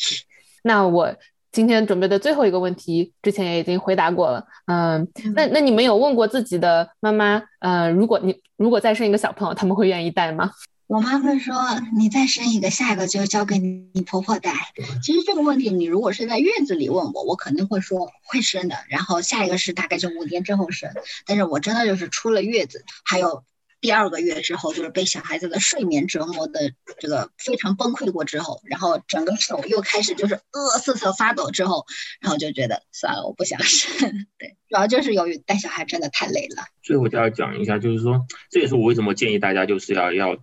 [0.62, 1.16] 那我。
[1.54, 4.44] 今天准备的最后一个问题，之前也已经回答过了。
[4.66, 7.40] 嗯，那那你们有问过自己的妈妈？
[7.60, 10.50] 嗯，如果你如果再生一个小朋友，他们会愿意带吗？
[10.88, 11.54] 我妈会说，
[11.96, 14.52] 你再生一个，下一个就交给你婆婆带。
[15.00, 18.74] 其实这个问题，你如果是在月子里问我，我肯定会说会生的。
[18.88, 20.90] 然后下一个是大概就五年之后生。
[21.24, 23.44] 但是我真的就是出了月子，还有。
[23.84, 31.84] 第二个月之后，就是被小孩子的睡眠折磨的这个非常崩溃过之后，然后整个手又开始就是呃瑟瑟发抖之后，
[32.18, 34.10] 然后就觉得算了，我不想生。
[34.40, 36.64] 对，主要就是由于带小孩真的太累了。
[36.82, 40.34] 最后就要讲一下，就是说这也是我为什么建议大家就是要要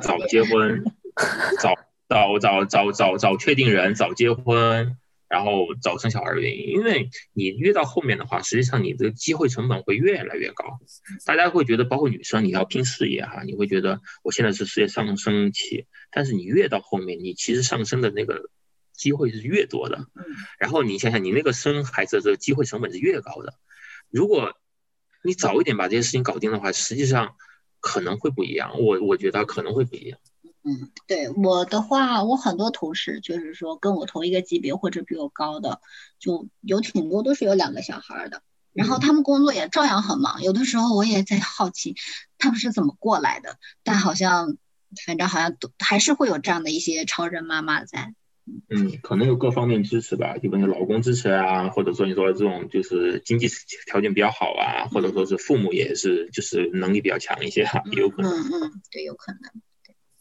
[0.00, 0.82] 早结婚，
[1.60, 1.74] 早
[2.08, 4.96] 早早早早早确定人，早结婚。
[5.28, 10.78] 然后早生小孩的原因，因为你越到后面的话，实际上你的机会成本会越来越高。
[11.24, 18.50] 大家会觉得，包括女生，你要拼事业哈，你会觉得我现在是事业上升期，但是你越到后面，你其实上升的那个
[18.92, 20.06] 机会是越多的。
[20.58, 23.54] 然后你想想，你那个生孩子的这个机会成本是越高的。
[24.10, 24.54] 如果
[25.24, 27.34] 你早一点把这些事情搞定的话，实际上
[27.80, 28.80] 可能会不一样。
[28.80, 30.20] 我我觉得可能会不一样。
[30.68, 35.80] 嗯，对我的话，我很多同事就是说跟我同一个级别或者比我高的，
[36.18, 38.42] 就有挺多都是有两个小孩的，
[38.72, 40.42] 然后他们工作也照样很忙。
[40.42, 41.94] 有的时候我也在好奇
[42.36, 44.56] 他们是怎么过来的，但好像
[45.06, 48.14] 反正好像都还是会有这样的一些超人妈妈在。
[48.68, 53.48] 嗯，可能有各方面支持吧，基本是老公支持啊，或者说你说这种就是经济
[53.86, 58.32] 条件比较好啊，或者说是父母也是就是能力比较强一些哈，也有可能。
[58.32, 59.40] 嗯嗯，对，有可能。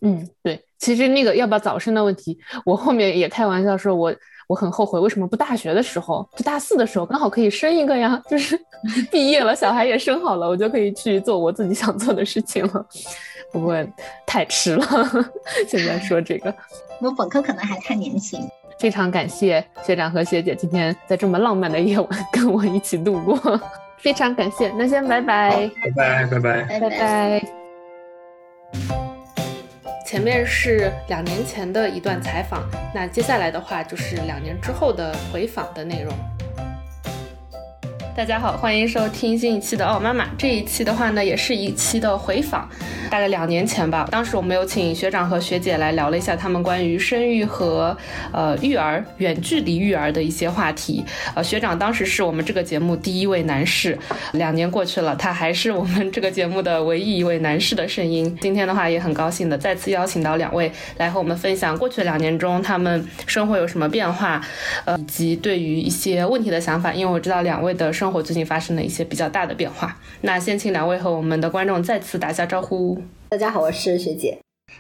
[0.05, 4.13] 嗯，对，其实那个要不要早生的问题，我后面也开玩笑说，我
[4.47, 8.59] 我很后悔为什么不大学的时候，就大四的时候刚好可以生一个呀，就是
[9.11, 12.85] 毕业了，小孩也生好了，我就可以去做我自己想做的事情了。
[13.51, 13.75] 不过
[14.25, 14.85] 太迟了，
[15.67, 16.53] 现在说这个，
[17.01, 18.39] 我本科可能还太年轻。
[18.77, 23.39] 非常感谢学长和学姐今天在这么浪漫的夜晚跟我一起度过。
[23.97, 27.41] 非常感谢，那先拜拜，拜拜拜拜拜拜。
[30.05, 36.13] 前面是两年前的一段采访，那接下来的话就是两年之后的回访的内容。
[38.15, 40.23] 大家好，欢迎收听新一期的《奥妈妈》。
[40.37, 42.65] 这一期的话呢，也是一期的回访，
[43.11, 44.07] 大概两年前吧。
[44.09, 47.95] 当时我们有请学长和学姐来聊了一下他们关于生育和
[48.31, 51.03] 呃育儿、远距离育儿的一些话题。
[51.35, 53.99] 呃，学长当时是我们这个节目第一位男士，
[54.31, 58.33] 两年过去了，他还是我们这个节目的唯一一位男士的声音。
[58.39, 64.41] 今天的话也很高兴的再次邀请到两位来和我们分享过去两年中他们生活有什么变化，
[64.85, 66.93] 呃，以及对于一些问题的想法。
[66.93, 69.97] 因为我知道两位的生活最近发生了一些比较大的变化。
[70.21, 73.01] 那先请两位和我们的观众再次打下招呼。
[73.29, 74.37] 大家好，我是学姐。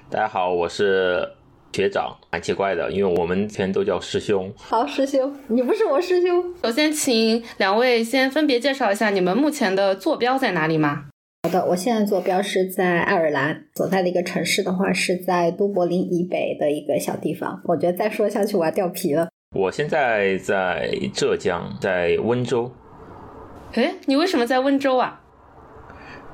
[0.09, 1.27] 大家好，我是
[1.73, 4.51] 学长，蛮奇怪的，因为我们全都叫师兄。
[4.57, 6.43] 好，师兄，你不是我师兄。
[6.63, 11.05] 首先，请两位先分别介绍一下你们目前的坐标在哪里吗？
[11.43, 17.61] 好的，我现在坐标是在爱尔兰，所在的一个城市的话是在都柏林以北的一个小地方。
[17.65, 19.27] 我觉得再说下去我要掉皮了。
[19.55, 22.71] 我现在在浙江，在温州。
[23.75, 25.21] 哎，你为什么在温州啊？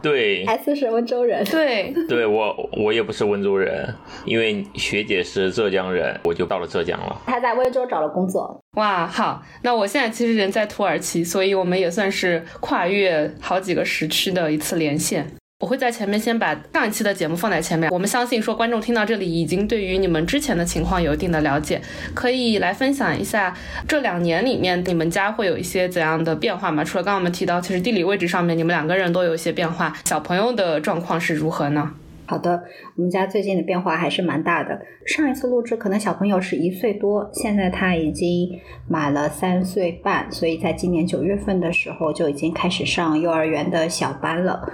[0.01, 1.43] 对，S 是温州人。
[1.45, 3.93] 对， 对我我也不是温州人，
[4.25, 7.21] 因为学姐是浙江人，我就到了浙江了。
[7.27, 8.59] 他在温州找了工作。
[8.77, 15.27] 哇，好，那我现在其实人在土耳其，所以我们也算是跨越好几个时区的一次连线。
[15.61, 17.91] 我会在前面先把上一期的节目放在前面。
[17.91, 21.79] 我们相信说观众听到这里已经对于你们之前的情况有一定的了解，
[22.15, 23.55] 可以来分享一下
[23.87, 26.83] 这两年里面你们家会有一些怎样的变化吗？
[26.83, 31.91] 除了刚刚我们提到，其实地理位置上面你们两个人都有一些变化，小朋友的状况是如何呢？
[32.31, 32.63] 好的，
[32.95, 34.81] 我们家最近的变化还是蛮大的。
[35.05, 38.57] 上一次录制可能小朋友是一岁多，现在他已经
[38.87, 44.65] 满了三岁半，所以在今年九月份的时候就已经开始上幼儿园的小班了。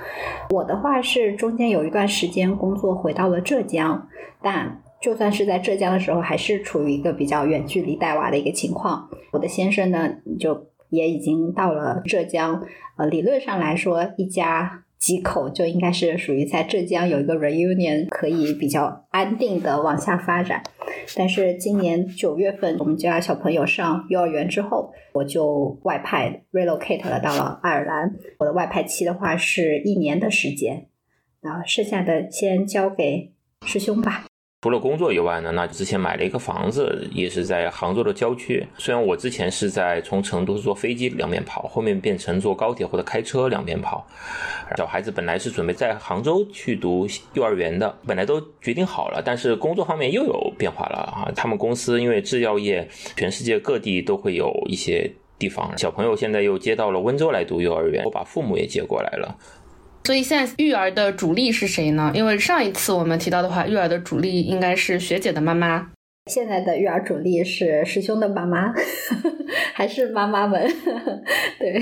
[0.51, 4.08] 我的话是中间有一段时间工作回到了浙江，
[4.39, 9.10] 但就算是在浙江的时候，还是处于一个比较远距离带娃的一个情况。
[9.32, 10.08] 我的先生呢，
[10.39, 12.62] 就也已经到了浙江，
[12.97, 14.84] 呃，理论上来说，一家。
[15.00, 20.64] 几口就应该是属于在浙江有一个 reunion，可以比较安定的往下发展。
[21.16, 28.16] 但是今年九月份我们家小朋友上幼儿园之后，我就外派 relocate 了到了爱尔兰。
[28.39, 30.88] 我的外派期的话是一年的时间，
[31.41, 33.34] 然后，剩下的先交给
[33.66, 34.26] 师兄吧。
[34.62, 38.66] 除了工作以外呢，那之前买了一个房子，也是在杭州的郊区。
[38.80, 44.03] 虽然我之前是在从成都坐飞机两边跑，后面变成坐高铁或者开车两边跑。
[44.76, 51.32] 小孩子本来是准备在杭州去读幼儿园的，本来都决定好了，但是工作方面又有变化了啊。
[51.36, 59.38] 他们公司因为制药业，全世界各地都会有一些地方，小朋友现在又接到了温州来读幼儿园，我把父母也接过来了。
[60.04, 62.12] 所以现在育儿的主力是谁呢？
[62.16, 65.89] 因为上一次我们提到的话，育儿的主力应该是学姐的妈妈。
[66.28, 68.73] 现在的育儿主力是师兄的妈妈，
[69.73, 70.69] 还是妈妈们？
[71.57, 71.80] 对，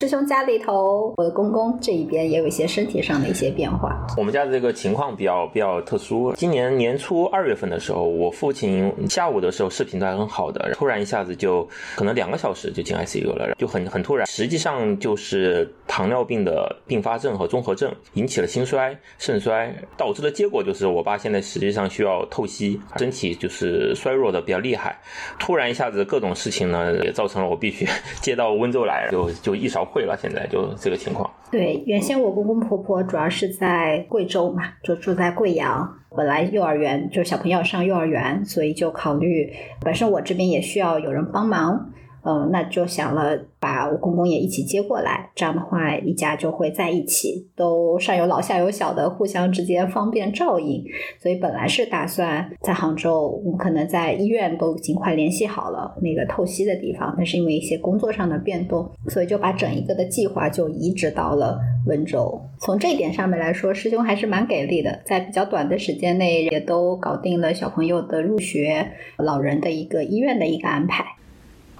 [0.00, 4.06] 师兄家里头，我的公公这一边也有一些身体上的一些变化。
[4.16, 6.32] 我们家的这个情况比较比较特殊。
[6.34, 14.26] 今年年初二月份的时候，我父亲下午的时候视频都还很好的，突然一下子就可能两个小时就进 ICU 了，就很很突然。
[14.26, 23.79] 实际上就是糖尿病的并发症和综合症引起了心衰、肾衰，导致的结果就是我爸现在实际上需要透析，身体就是。
[23.94, 24.96] 衰弱的比较厉害，
[25.38, 27.86] 突然一下子各种事情呢，也造成了我必须
[28.20, 30.16] 接到温州来，就就一勺烩了。
[30.20, 31.30] 现在就这个情况。
[31.50, 35.96] 对，原先我公公婆婆主要是在贵州嘛，就住在贵阳。
[36.16, 41.92] 本来幼儿园就小朋友上幼儿园，所以就考虑本身我这边也需要有人帮忙。
[42.22, 50.84] 嗯，那就想了把我公公也一起接过来，这样的话一家就会在一起，都上有老下有小的，互相之间方便照应。
[51.18, 62.40] 所以本来是打算在杭州，我们可能在医院都尽快联系好了那个透析的地方，但是因为一些工作上的变动，所以就把整一个的计划就移植到了温州。
[62.58, 71.04] 从这一点上面来说，师兄还是蛮给力的，在比较短的时间内也都搞定了小朋友的入学、老人的一个医院的一个安排。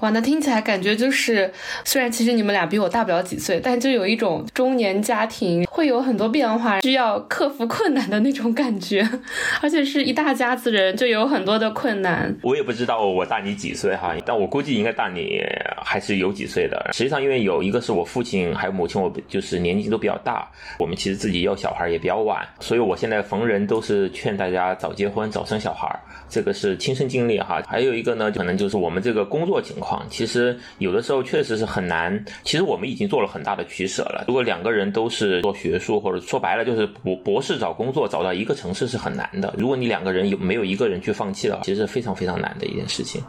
[0.01, 1.53] 哇，那听起来感觉就是，
[1.85, 9.07] 虽然其实你们俩比我大不了几岁，但就有一种中年家庭会有很多变化，需要克服困难的那种感觉，
[9.61, 12.35] 而且是一大家子人，就有很多的困难。
[12.43, 15.39] 我也不知道我大你几岁哈，但我估计应该大你
[15.85, 16.91] 还是有几岁的。
[16.95, 20.49] 实际上，因为有一个是我父亲还有母亲，我就是年纪都比较大，
[20.79, 25.95] 我们其实自己要小孩也比较晚，所以我现在逢人都是劝大家早结婚、早生小孩，
[26.27, 27.63] 这个是亲身经历哈。
[27.69, 29.90] 还有一个呢，可能就是我们这个工作情况。
[29.91, 30.07] 况。
[30.09, 32.25] 其实有的时候确实是很难。
[32.45, 34.25] 其实我们已经做了很大的取舍了。
[34.29, 39.53] 如果两个人都是做学术，或者说白了就是博博士找工作，找到一个城市是很难的。
[39.59, 43.21] 如果你两个人有没有一个人去放弃了，其实是非常非常难的一件事情。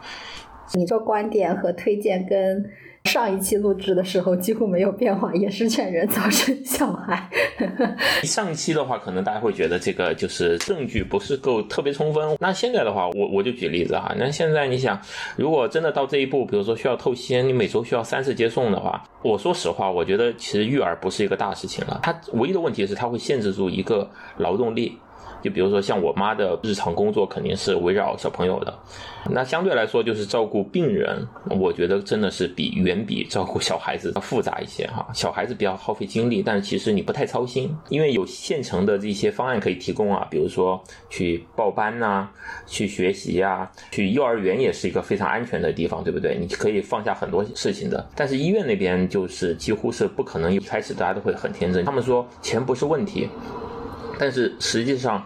[0.74, 2.64] 你做观点和推荐跟。
[3.04, 7.28] 上一期录制的时候几乎没有变化，也是劝人早生小孩。
[8.22, 12.36] 上一期的话，可能大家会觉得这个就是证据不是够特别充分。
[12.38, 14.14] 那现在的话，我我就举例子哈。
[14.16, 14.98] 那现在你想，
[15.36, 22.00] 如果真的到这一步，比如说需要透析，你每周需要三次接送的话，我说实话，我觉得其实育儿不是一个大事情了。
[22.02, 24.96] 它唯一的问题是，它会限制住一个劳动力。
[25.42, 28.78] 就比如说像我妈的日常工作肯定是围绕小朋友的，
[29.30, 31.26] 那相对来说就是照顾病人，
[31.60, 35.06] 我觉得真的是比远比照顾小孩子要复杂一些哈。
[35.12, 42.28] 小孩子比较耗费精力，但是其实你不太操心，因为有现成的这些方案可以提供啊，比如说去报班呐，
[42.66, 46.36] 去学习呀，去幼儿园也是一个非常安全的地方，对不对？
[46.38, 48.08] 你可以放下很多事情的。
[48.14, 53.28] 但是医院那边就是几乎是不可能，一开始大家都会很天真，他们说钱不是问题。
[54.18, 55.24] 但是实际上，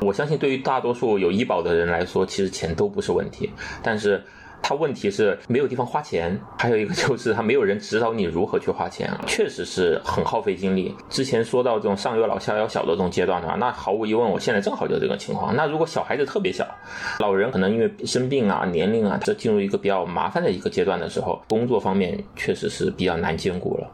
[0.00, 3.50] 我相信对于大多数有医保的人来说，其实钱都不是问题。
[3.82, 4.22] 但是，
[4.60, 10.92] 他问题是没有地方花钱，还有一个就是他没有人指导你如何去花钱， 确实是很耗费精力。
[11.08, 15.54] 之前说到这种上有老下有小的这种阶段的话，那毫无疑问，我现在正好就这个情况。
[15.54, 16.66] 那如果小孩子特别小，
[17.20, 23.88] 老人可能因为生病啊、年龄啊，这进入一个比较麻烦的一个阶段的时候，工作方面确实是比较难兼顾了。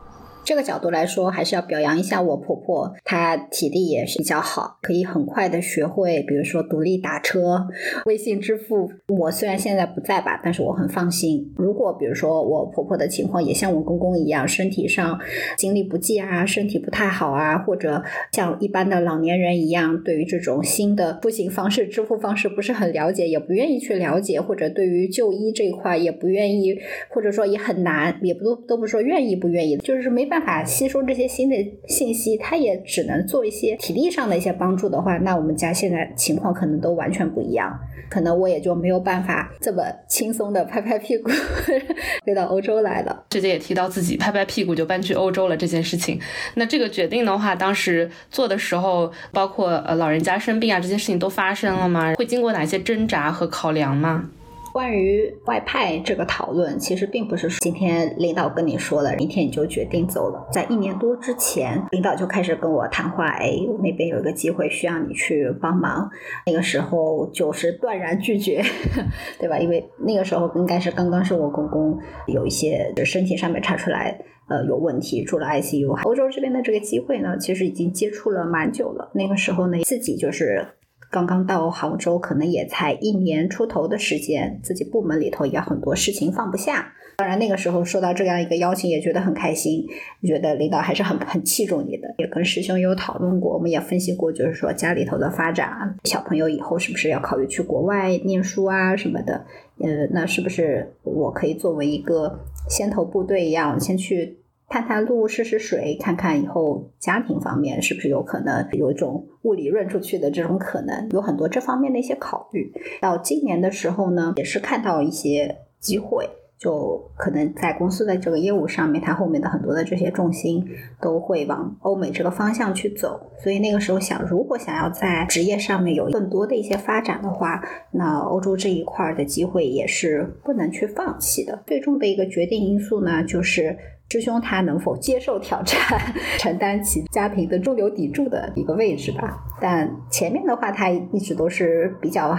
[0.45, 7.67] 这个角度来说，还是要表扬一下我婆婆，她体力也是比较好，可以很快的学会，比如说独立打车、
[8.05, 8.91] 微信支付。
[9.09, 11.51] 我虽然现在不在吧，但是我很放心。
[11.57, 15.19] 如果比如说我婆婆的情况也像我公公一样，身体上
[15.57, 26.79] 精力不济啊，身体不太好啊，或者像一般的老年人一样，对于这种新的出行方式、支付方式不是很了解，也不愿意去了解，或者对于就医这一块也不愿意，
[27.09, 30.34] 或者说也很难，也不都都不说愿意不愿意，就是没办。
[30.35, 31.57] 办法吸收这些新的
[31.87, 37.73] 信息，他也只能做一些体力上的一些帮助的话，那我们家现在情况可能都完全不一样，
[38.11, 41.31] 可能我也就没有办法这么轻松的拍拍屁股
[42.27, 43.27] 飞到欧洲来了。
[43.31, 46.19] 师姐也提到自己拍拍屁股就搬去欧洲了这件事情，
[46.57, 52.13] 那这个决定的话，当时做的时候，包括呃老人家生病啊这些事情都发生了吗？
[52.17, 54.29] 会经过哪些挣扎和考量吗？
[54.75, 60.49] 关于外派这个讨论，其实并不是今天领导跟你说了，明天你就决定走了。
[60.51, 66.11] 在一年多之前，领导就开始跟我谈话，哎，我那边有一个机会需要你去帮忙。
[66.45, 68.61] 那个时候就是断然拒绝，
[69.39, 69.57] 对吧？
[69.61, 71.97] 因为那个时候应该是刚刚是我公公
[72.27, 74.19] 有一些身体上面查出来，
[74.49, 76.03] 呃，有问题住了 ICU。
[76.03, 79.13] 欧洲这边的这个机会呢，其实已经接触了蛮久了。
[79.15, 80.67] 那个时候呢，自己就是。
[81.15, 86.93] 刚刚到杭州，可能也才一年出头的时间，自己部门里头也很多事情放不下。
[87.19, 89.87] 当然那个时候收到这样一个邀请，也觉得很开心，
[90.25, 92.13] 觉得领导还是很很器重你的。
[92.19, 99.47] 也跟师兄有讨论过，我们也分析过，就是说家里头的发展，小朋友以后是不是要考虑去国外念书啊什么的？
[99.79, 104.41] 呃，那是不是我可以作为一个先头部队一样，先去？
[104.75, 112.73] 探探路，试试水，看看以后家庭方面是不是有可能有一种物理润出去的这种可能，有很多这方面的一些考虑。
[113.01, 120.67] 到今年的时候呢，也是看到一些机会，就可能在公司的这个业务上面，它后面的很多的这些重心
[121.01, 123.31] 都会往欧美这个方向去走。
[123.39, 127.63] 所以那个时候想，如果想要在职业上面有更多的一些发展的话，
[127.93, 131.63] 那欧洲这一块的机会也是不能去放弃的。
[131.65, 133.79] 最终的一个决定因素呢，就是。
[134.11, 135.79] 师兄他能否接受挑战，
[136.39, 139.45] 承担起家庭的中流砥柱的一个位置吧？
[139.61, 142.37] 但前面的话，他一直都是比较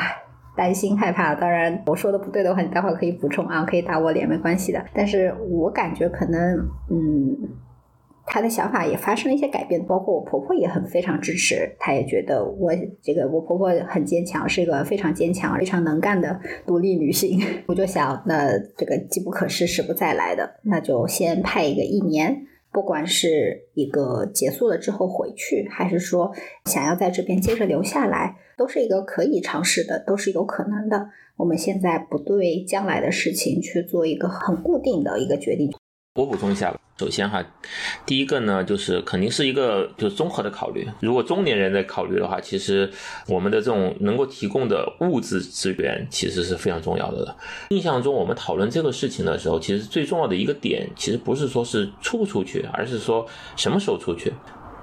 [0.55, 1.35] 担心害怕。
[1.35, 4.81] 当然，我说的不对的话，你待会儿可以补充啊，可以打我脸没关系的。
[4.93, 6.57] 但是我感觉可能，
[6.89, 7.37] 嗯。
[8.27, 17.39] 他的想法也发生了一些改变，包括我婆婆也很非常支持，她也觉得我这个我婆婆很坚强，是一个非常坚强、非常能干的独立女性。
[17.67, 26.31] 我就想，那这个机不可失，时不再来的，那就先派一个一年，不管是一个结束了之后回去，还是说
[26.65, 31.09] 想要在这边接着留下来，都是一个可以尝试的，都是有可能的。
[31.37, 35.71] 我们现在不对将来的事情去做一个很固定的一个决定。
[36.15, 36.79] 我补充一下吧。
[36.97, 37.43] 首先哈，
[38.05, 40.87] 第一个呢，就是肯定是一个就是综合的考虑。
[41.01, 42.89] 如果中年人在考虑的话，其实
[43.27, 47.35] 我们的这种能够提供的物质资源其实是非常重要的了。
[47.71, 54.31] 印象中，我们讨论这个事情的时候，其实最重要的一个点，其实不是说是出不出去，而是说什么时候出去。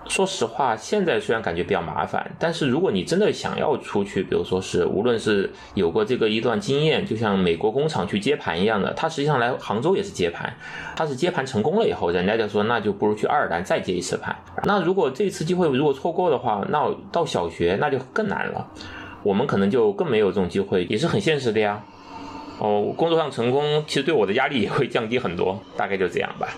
[0.08, 10.52] 说实话，现在虽然感觉比较麻烦，但是如果你真的想要出去，比如说是无论是有过这个一段经验，就像美国工厂去接盘一样的，他实际上来杭州也是接盘，
[10.96, 14.36] 他是接盘成功了以后，人家就说那就不如去爱尔兰再接一次盘。
[14.64, 18.66] 那如果这次机会如果错过的话，那到小学那就更难了，
[19.22, 21.82] 我们可能就更没有这种机会，也是很现实的呀。
[22.58, 26.48] 哦，工作上成功，其实对我的压力也会降低很多，大概就这样吧。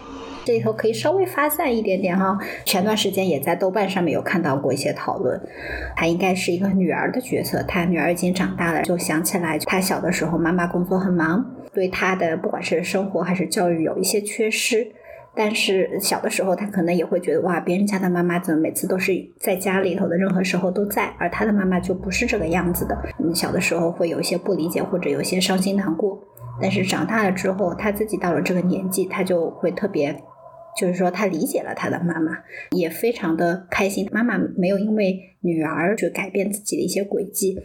[0.45, 2.39] 这里头可以稍微发散一点点哈。
[2.65, 5.41] 前段时间也在豆瓣上面有看到过一些讨论，
[5.97, 14.87] 她应该是一个女儿的角色，她女儿已经长大了，就想起来她小的时候妈妈工作很忙，对她的不管是生活还是教育有一些缺失。
[15.37, 22.97] 但是小的时候，她可能也会觉得哇，别人家的妈妈怎么每次都是在家里头的任何时候都在，而她的妈妈就不是这个样子的。
[23.19, 26.17] 嗯，小的时候会有一些不理解或者有些伤心难过，
[26.61, 30.17] 但是长大了之后，她自己到了这个年纪，她就会特别。
[30.77, 32.39] 就是说，他理解了他的妈妈，
[32.71, 34.09] 也非常的开心。
[34.13, 37.59] 妈妈没有因为女儿去改变自己的一些轨迹。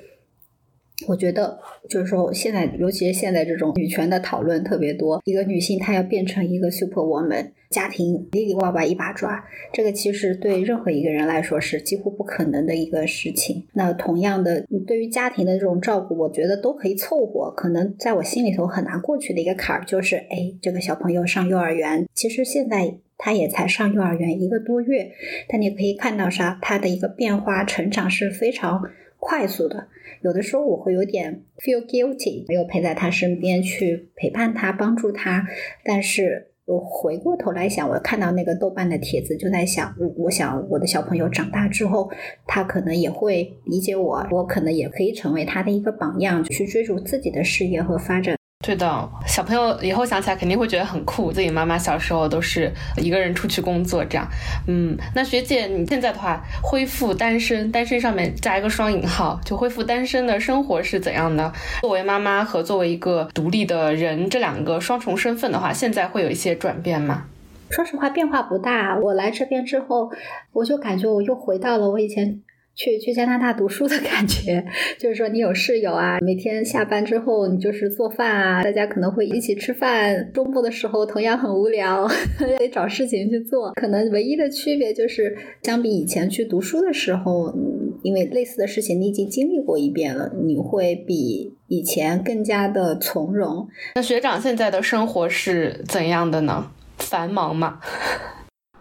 [1.08, 13.66] 我觉得，就是说，现在尤其是现在这种女权的讨论特别多，一个女性她要变成一个 super woman，家庭里里外外一把抓，这个其实对任何一个人来说是几乎不可能的一个事情。
[13.74, 17.52] 那同样的，对于家庭的这种照顾，我觉得都可以凑合。
[17.56, 25.12] 可能在我心里头很难过去的一个坎儿，就是，哎，这个小朋友上幼儿园，其实现在他也才上幼儿园一个多月，
[25.47, 28.82] 但你可以看到啥，他的一个变化成长是非常。
[29.20, 29.88] 快速的，
[30.22, 35.45] 有的时候我会有点 feel guilty，没有陪在他身边去陪伴他、帮助他。
[35.84, 42.09] 但是我回过头来想，我看到那个豆瓣的帖子，就在想，我想我的小朋友长大之后，
[42.47, 48.39] 他可能也会理解我，我可能也可以成为他的一个榜样，去追逐自己的事业和发展。
[48.66, 54.28] 对的，小朋友以后想起来肯定会觉得很酷，自己妈妈小时候都是一个人出去工作这样。
[54.68, 61.53] 嗯，那学姐你现在的话，恢复单身，单身上面加一个双引号，就恢复单身的生活是怎样的？
[61.80, 67.28] 作为妈妈和作为一个独立的人，这两个双重身份的话，现在会有一些转变吗？
[67.70, 68.97] 说实话，变化不大。
[68.97, 70.12] 我来这边之后，
[70.51, 72.41] 我就感觉我又回到了我以前。
[72.80, 74.65] 去去加拿大读书的感觉，
[74.97, 80.32] 就是说你有室友啊，每天下班之后你就是做饭啊，大家可能会一起吃饭。
[80.34, 82.07] 周末的时候同样很无聊，
[82.39, 83.73] 得找事情去做。
[83.73, 87.53] 可能唯一的区别就是，相比以前去读书的时候，
[88.01, 93.67] 因为类似的事情你已经经历过一遍了，你会比以前更加的从容。
[93.95, 96.71] 那学长现在的生活是怎样的呢？
[96.97, 97.82] 繁忙吗？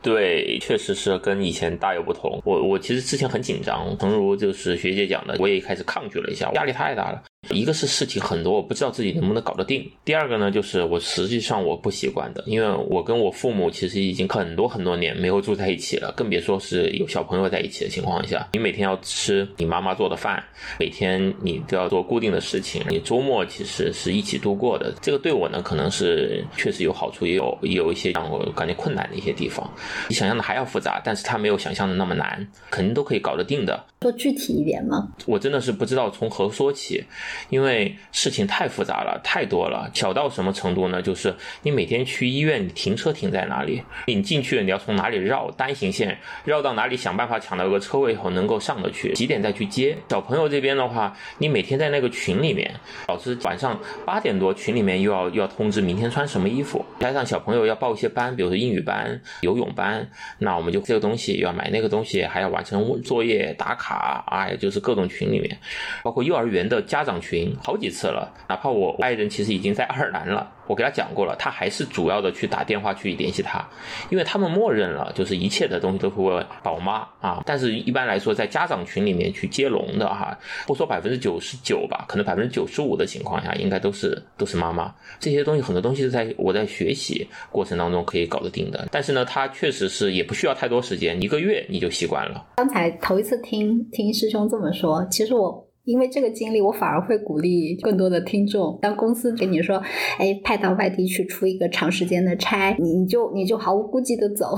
[0.01, 2.41] 对，确实是跟以前大有不同。
[2.45, 7.23] 我我其实之前很紧张，诚如就是学姐讲的，我也开始抗拒了一下，压力太大了。
[7.51, 9.89] 一个是事情很多，我不知道自己能不能搞得定。
[10.05, 18.47] 第二个呢，就是我实际上我不习惯的，因为我跟我父母其实已经很多很多年没有住在一起了，更别说是有小朋友在一起的情况下。
[18.53, 20.43] 你每天要吃你妈妈做的饭，
[20.79, 24.93] 每天你都要做固定的事情，你周末其实是一起度过的。
[25.01, 29.69] 这个对我呢，可能是确实有好处，也有有一些让我感觉困难的一些地方。
[30.09, 33.87] 比想象的还要复杂，但是它没有想象的那么难，肯定都可以搞得定的。
[34.03, 35.09] 说具体一点吗？
[35.27, 37.03] 我真的是不知道从何说起。
[37.49, 41.01] 因为事情太复杂了，太多了，小到什么程度呢？
[41.01, 43.83] 就是你每天去医院，停车停在哪里？
[44.07, 46.97] 你进去了，你要从哪里绕单行线绕到哪里？
[46.97, 49.13] 想办法抢到个车位以后能够上得去。
[49.13, 50.49] 几点再去接小朋友？
[50.49, 52.75] 这边的话，你每天在那个群里面，
[53.07, 60.09] 老师晚上八点多群里面又要又要通知明天穿什么衣服，加上小朋友要报一些班，比如说英语班、游泳班，
[60.39, 65.59] 那我们就这个东西要买那个东西，还要完成作业打卡，哎，就是各种群里面，
[66.03, 67.55] 包括幼儿园的家长群。
[67.63, 73.67] 好几次了，哪怕我爱人其实已经在爱尔兰了， 我给他讲过了，他还是主要的去打电话去联系他，
[74.11, 77.43] 因为他们默认了，就是一切的东西都会问宝妈啊。
[77.47, 84.95] 但是一般来说，在家长群里面去接龙的哈，不说百分之九十九吧，可能百分之九十五的情况下，应该都是都是妈妈。
[85.19, 92.47] 这些东西很多东西是在我在学习过程当中可以搞得定的，但是呢，他确实是也不需要太多时间，一个月你就习惯了。
[92.57, 95.68] 刚才头一次听听师兄这么说，其实我。
[95.89, 98.79] 因为这个经历，我反而会鼓励更多的听众。
[98.83, 99.83] 当公司跟你说，
[100.19, 104.55] 哎，派到外地去出一个长时间的差，你你就你就毫无顾忌的走，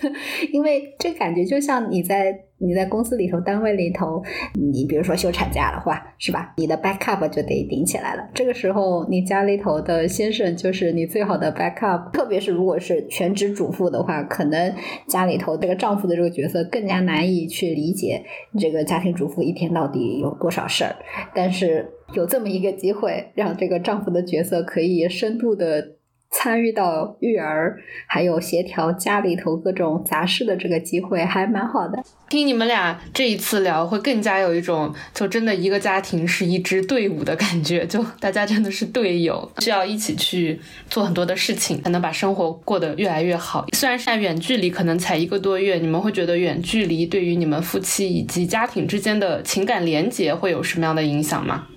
[0.52, 2.38] 因为这感觉就像你在。
[2.64, 4.22] 你在公司里头、单位里头，
[4.54, 6.54] 你比如说休产假的话，是吧？
[6.56, 8.26] 你的 backup 就得顶起来了。
[8.32, 12.10] 这个时候，你家里头的先生就是你最好的 backup。
[12.12, 14.74] 特别是如果是全职主妇的话，可能
[15.06, 18.22] 家里头这个丈夫的这个角色更加难以去理解
[18.58, 20.96] 这个家庭主妇一天到底有多少事儿。
[21.34, 25.93] 但是有这么一个机会，让这个丈夫的角色可以深度的。
[26.34, 32.02] 参与到育儿，还有协调家里头各种杂事的这个机会，还蛮好的。
[32.28, 40.58] 听你们俩这一次聊，会更加有一种就真的一个家庭是一支队伍的感觉，就大家真的是队友，需要一起去
[40.90, 43.64] 做很多的事情，才能把生活过得越来越好。
[43.72, 51.68] 虽然是在远距离，可能才一个多月，你们会觉得远距离对于你们夫妻以及家庭之间的情感连结会有什么样的影响吗？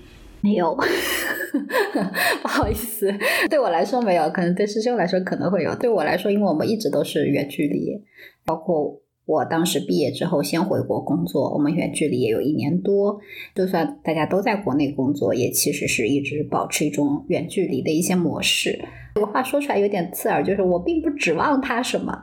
[0.47, 0.73] 没有，
[2.41, 3.13] 不好意思，
[3.49, 5.75] 对我来说没有，可能对师兄来说可能会有。
[5.75, 8.01] 对我来说，因为我们一直都是远距离，
[8.45, 13.19] 包括我当时毕业之后先回国工作，我们远距离也有一年多。
[13.53, 18.79] 就算大家都在国内工作，也其实是一直保持一种远距离的一些模式。
[19.15, 22.17] 这个话说出来有点刺耳，就是我并不指望他什么。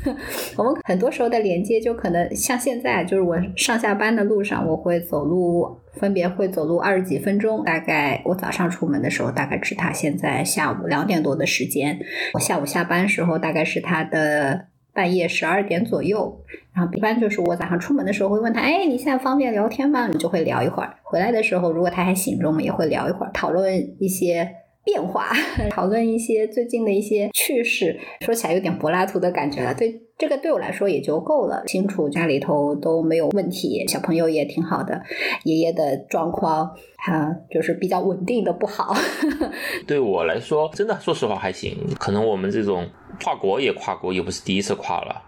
[0.58, 7.64] 我们很多时候的连接，就可能像现在，就是我上下班的路上，我会走路，分别会走路二十几分钟。
[7.64, 11.96] 大概我早上出门的时候，大概是他现在下午两点多的时间；
[12.34, 16.42] 我下午下班时候，大概是他的半夜十二点左右。
[16.72, 20.94] 然后一般就是我早上出门的时候会问他：“哎，你现在方便聊天吗？”你就会聊一会儿。
[21.02, 24.48] 回来的时候，如果他还醒着，我们也会聊一会儿，讨论一些。
[24.84, 25.28] 变化，
[25.70, 29.74] 讨论一些最近的一些趣事，说起来有点柏拉图的感觉了。
[29.74, 35.00] 对这个对我来说也就够了，清楚家里头都没有问题，小朋友也挺好的，
[35.44, 36.70] 爷爷的状况
[37.06, 38.94] 啊就是比较稳定的不好。
[39.86, 41.76] 对我来说，真的说实话还行。
[41.98, 42.86] 可能我们这种
[43.22, 45.22] 跨国也跨国，也不是第一次跨了，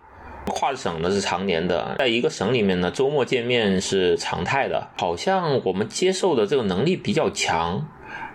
[0.46, 4.88] 跨省呢是常年的，在一个省里面呢，周末见面是常态的。
[4.98, 7.86] 好像我们接受的这个能力比较强。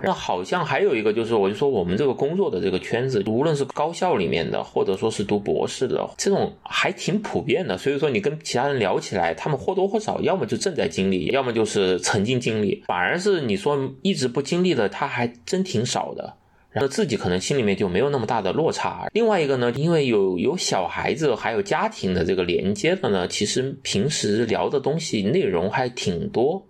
[0.02, 7.78] 那好像还有一个就是，我就说我们这个工作的这个圈子，无论是高校里面的，或者说是读博士的，这种还挺普遍的。
[7.78, 12.84] 所以说你跟其他人聊起来，他们或多或少要么就正在经历，要么就是曾经经历。
[12.88, 16.36] 反而是你说一直不经历的，他还真挺少的。
[16.70, 19.08] 然后自己可能心里面就没有那么大的落差。
[19.14, 26.68] 另外一个呢，因为有有小孩子还有家庭的这个连接的呢，其实平时聊的东西内容还挺多。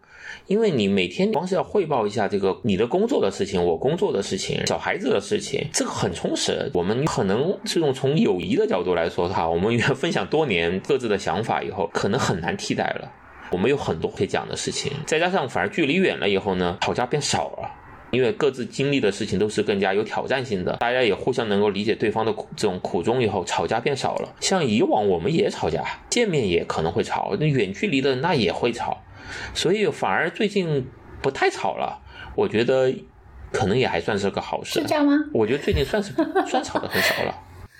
[0.47, 6.71] 因为你每天光是要汇报一下这个你的工作的事情，我工作的事情，小孩子的事情，这个很充实。
[6.73, 13.11] 我们可能这种从友谊的角度来说哈，我们 分享多年各自的想法以后，可能很难替代了。
[13.51, 17.69] 我们有很多可以讲的事情，再加上反而距离远了以后呢，吵架变少了，
[18.11, 24.33] 因为各自经历的事情都是更加有挑战性的，大家也互相能够理解对方的这种苦衷以后，吵架变少了。
[24.39, 29.01] 像以往我们也吵架，见面也可能会吵，那远距离的那也会吵。
[29.53, 30.85] 所以反而最近
[31.21, 31.99] 不太吵了，
[32.35, 32.93] 我觉得
[33.51, 34.79] 可能也还算是个好事。
[34.79, 35.13] 是这样吗？
[35.33, 36.13] 我觉得最近算是
[36.47, 37.33] 算吵的很少了。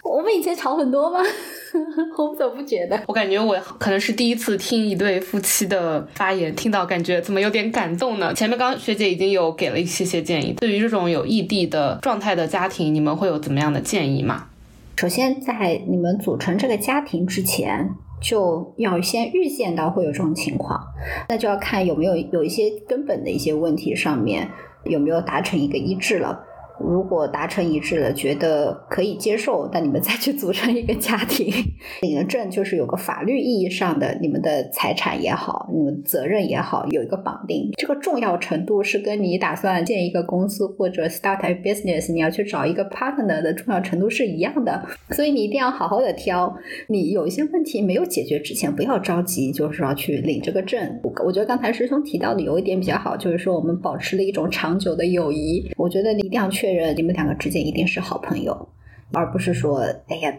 [0.03, 1.19] 我们以前吵很多吗？
[2.17, 2.97] 我怎么不觉得？
[3.07, 8.33] 我感觉我可能是第一次听一对夫妻的发言，听到感觉怎么有点感动呢？
[8.33, 14.47] 前面刚学姐已经有给了一些些建议，对于这种有异地的状态的家庭，你们会有怎么样的建议吗？
[14.95, 17.89] 首先，在你们组成这个家庭之前。
[18.21, 20.81] 就要先预见到会有这种情况，
[21.29, 24.49] 那就要看有没有有一些根本的一些问题上面
[24.85, 26.43] 有没有达成一个一致了。
[26.79, 31.51] 如果达成一致了，觉得可以接受，那你们再去组成一个家庭，
[32.01, 37.71] 领了证就是有个法律意义上的你们的财产也好，你们责任也好，有一个绑定。
[37.77, 44.85] 这个重要程度是跟你打算建一个公司或者 start a business，你要去找一个 partner 的重要程度是一样的。
[45.11, 46.55] 所以你一定要好好的挑。
[46.87, 50.79] 你有一些问题没有解决之前，不要着急，就是要去领这个证。
[51.25, 55.71] 我觉得刚才师兄提到的有一点比较好，就是说我们保持了一种长久的友谊。
[55.75, 56.66] 我觉得你一定要去。
[56.67, 58.67] 确认你们两个之间一定是好朋友，
[59.13, 59.79] 而不是说，
[60.09, 60.33] 哎呀，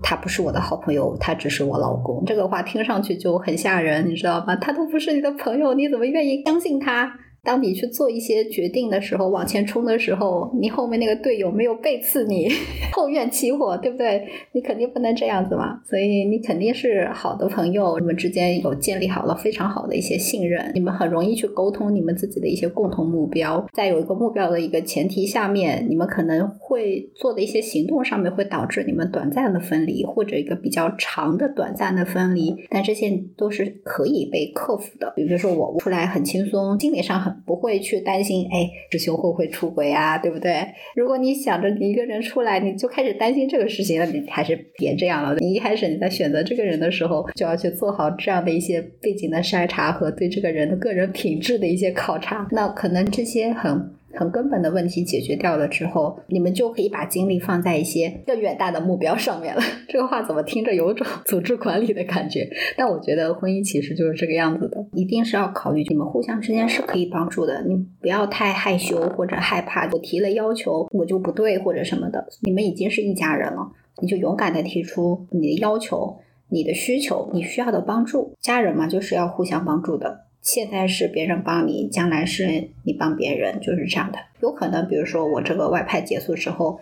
[0.00, 2.22] 他不是我的好朋友，他只是我老公。
[2.24, 4.54] 这个话听上去就很吓人，你知道吗？
[4.54, 7.18] 他都不是你的朋友，你怎么愿意相信他？
[7.44, 12.48] 当你去做一些决定的时候，往前冲的时候，你后面那个队友没有背刺你，
[12.94, 14.24] 后院起火，对不对？
[14.52, 15.80] 你肯定不能这样子嘛。
[15.84, 23.66] 所以你肯定是好的朋友，你们之间有建立好了非常好的一些信任，你们很容易去沟通你们自己的一些共同目标。
[23.72, 32.54] 在有一个目标的一个前提下面，你们可能会做的一些行动上面会导致你们短暂的分离，或者一个比较长的短暂的分离。
[32.70, 35.12] 但这些都是可以被克服的。
[35.16, 37.31] 比如说我出来很轻松，心理上很。
[37.46, 40.18] 不会去担心，哎，师兄会不会出轨啊？
[40.18, 40.66] 对不对？
[40.94, 45.36] 如果你想着你一个人出来，你就开始担心这个事情，了你还是别这样了。
[45.38, 52.46] 你一开始你在选择这个人的时候，就要去做好这样的一些背景的筛查和对这个人的个人品质的一些考察。
[52.50, 53.92] 那可能这些很。
[54.14, 59.62] 很根本的问题解决掉了之后，你们就可以把精力放在一些更远大的目标上面了。
[59.88, 62.48] 这个话怎么听着有种 组织管理的感觉？
[62.76, 67.62] 但我觉得婚姻其实就是这个样子的，一定是要考虑你们互相之间是可以帮助的。
[67.64, 72.26] 你不要太害羞或者害怕，我提了要求我就不对或者什么的。
[72.42, 76.16] 你们已经是一家人了，你就勇敢的提出你的要求、
[76.48, 78.34] 你的需求、你需要的帮助。
[78.40, 80.26] 家人嘛，就是要互相帮助的。
[80.42, 84.18] 现在是别人帮你，将来是你帮别人，就是这样的。
[84.40, 86.78] 有可能，比如说我这个外派结束之后。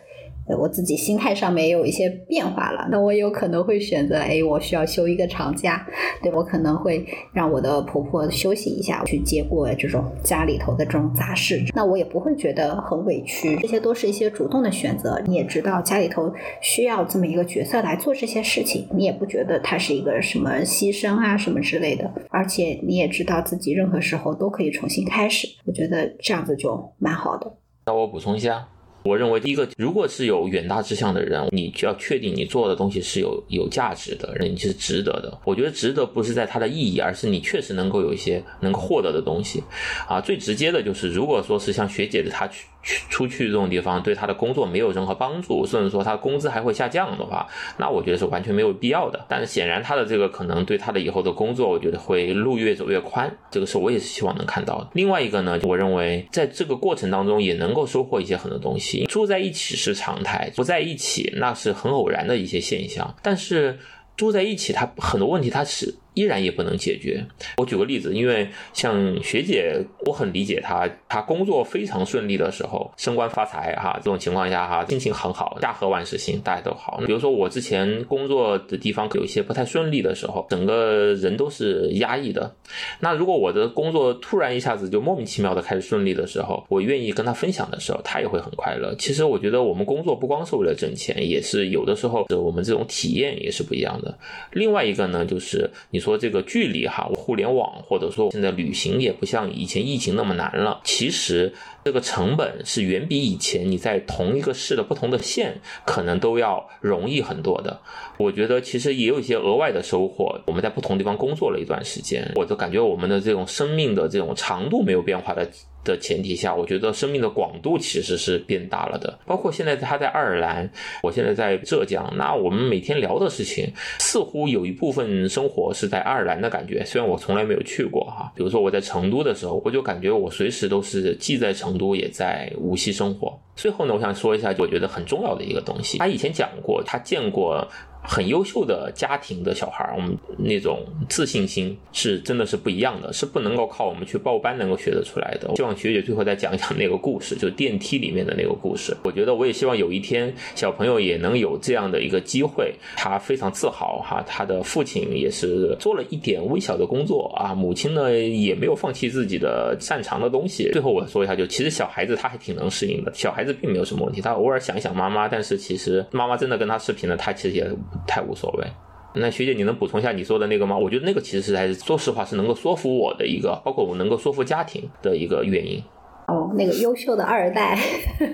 [0.57, 5.87] 我自己心态上面也有一些变化了，那我有可能会选择，哎，我需要休一个长假，
[6.23, 15.21] 对我可能会让我的婆婆休息一下，去接过这种家里头的这种杂事，那我也不会觉得很委屈，这些都是一些主动的选择。
[15.27, 27.53] 你也知道家里头需要这么一个角色来做这些事情，你也不觉得它是一个什么牺牲啊什么之类的，而且你也知道自己任何时候都可以重新开始，我觉得这样子就蛮好的。
[27.87, 28.69] 那我补充一下。
[29.03, 35.41] 我认为，第一个，如果是有远大志向的人，你就要确定你做的东西是有有价值的，你是值得的。
[35.45, 39.63] 我觉得值得不是在它的意义，而是你确实能够有一些能够获得的东西。
[40.07, 42.67] 啊，最直接的就是，如果说是像学姐的她去。
[42.83, 47.47] 去出去这种地方对他的工作没有任何帮助，甚至说他工资还会下降的话，
[47.79, 49.25] 那我觉得是完全没有必要的。
[49.29, 54.89] 但是显然他的这个可能对他的以后的工作，我觉得会路越走越宽，这个是我也是希望能看到的。
[54.95, 59.05] 另外一个呢，我认为在这个过程当中也能够收获一些很多东西。
[59.05, 63.15] 住在一起是常态，不在一起那是很偶然的一些现象。
[63.23, 63.79] 但是
[64.17, 65.95] 住在一起，它很多问题它是。
[66.15, 67.25] 依然也不能解决。
[67.57, 69.77] 我举个例子，因为像学姐，
[70.07, 77.01] 我很理解她，她工作非常顺利的时候，升官发财哈，这种情况下哈，心情很好，家和万事兴，大家都好。
[77.07, 82.53] 比如说我之前工作的地方有一些不太顺利的时候，整个人都是压抑的。
[82.99, 88.93] 那如果我的工作突然一下子就莫名其妙的开始顺利的时候，我愿意跟她分享的时候，她也会很快乐。
[88.99, 94.19] 其实我觉得我们工作不光是为了挣钱，也是有的时候我们这种体验也是不一样的。
[94.51, 96.00] 另外一个呢，就是你。
[96.01, 100.81] 说这个距离哈，互联网或者说现在旅行也不像以前疫情那么难了。
[100.83, 101.53] 其实
[101.85, 107.81] 这个成本是远比以前你在同一个市的不同的县可能都要容易很多的。
[108.17, 110.41] 我觉得其实也有一些额外的收获。
[110.47, 115.47] 我们在不同地方工作了一段时间，我就感觉我们的这种生命的这种长度没有变化的。
[115.85, 119.19] 的前提下，我觉得生命的广度其实是变大了的。
[119.27, 120.71] 包括现在他在爱尔兰，
[121.03, 126.85] 我现在在浙江，那我们每天聊的事情，似乎有一部分生活是在爱尔兰的感觉。
[126.85, 133.39] 虽然我从来没有去过哈，比如说我在成都的时候，我就感觉我随时都是既在成都也在无锡生活。
[133.57, 137.67] 最后呢，我想说一下，我觉得很重要的一个东西，他以前讲过，他见过。
[138.03, 145.55] 很优秀的家庭的小孩，我们那种自信心是真的是不一样的，是不能够靠我们去报班能够学得出来的。
[145.57, 148.97] 希望学姐最后再讲一讲那个故事，就电梯里面的那个故事。
[149.05, 160.71] 我觉得我也希望有一天小朋友也能有这样的一个机会，他非常自豪哈，他的父亲也是做了一点微小的工作啊，母亲呢也没有放弃自己的擅长的东西。
[160.73, 167.71] 最后我说一下，就其实小孩子他还挺能适应的，小孩子并没有什么问题，他偶尔想一想妈妈，但是其实妈妈真的跟他视频了，他其实也。
[168.07, 168.67] 太无所谓。
[169.15, 170.79] 那学姐，你能补充一下你说的那个吗？
[170.79, 175.83] 我觉得那个其实是还是说实话是能够说服我的一个，包括我能够说服家庭的一个原因。
[176.29, 177.77] 哦，那个优秀的二代，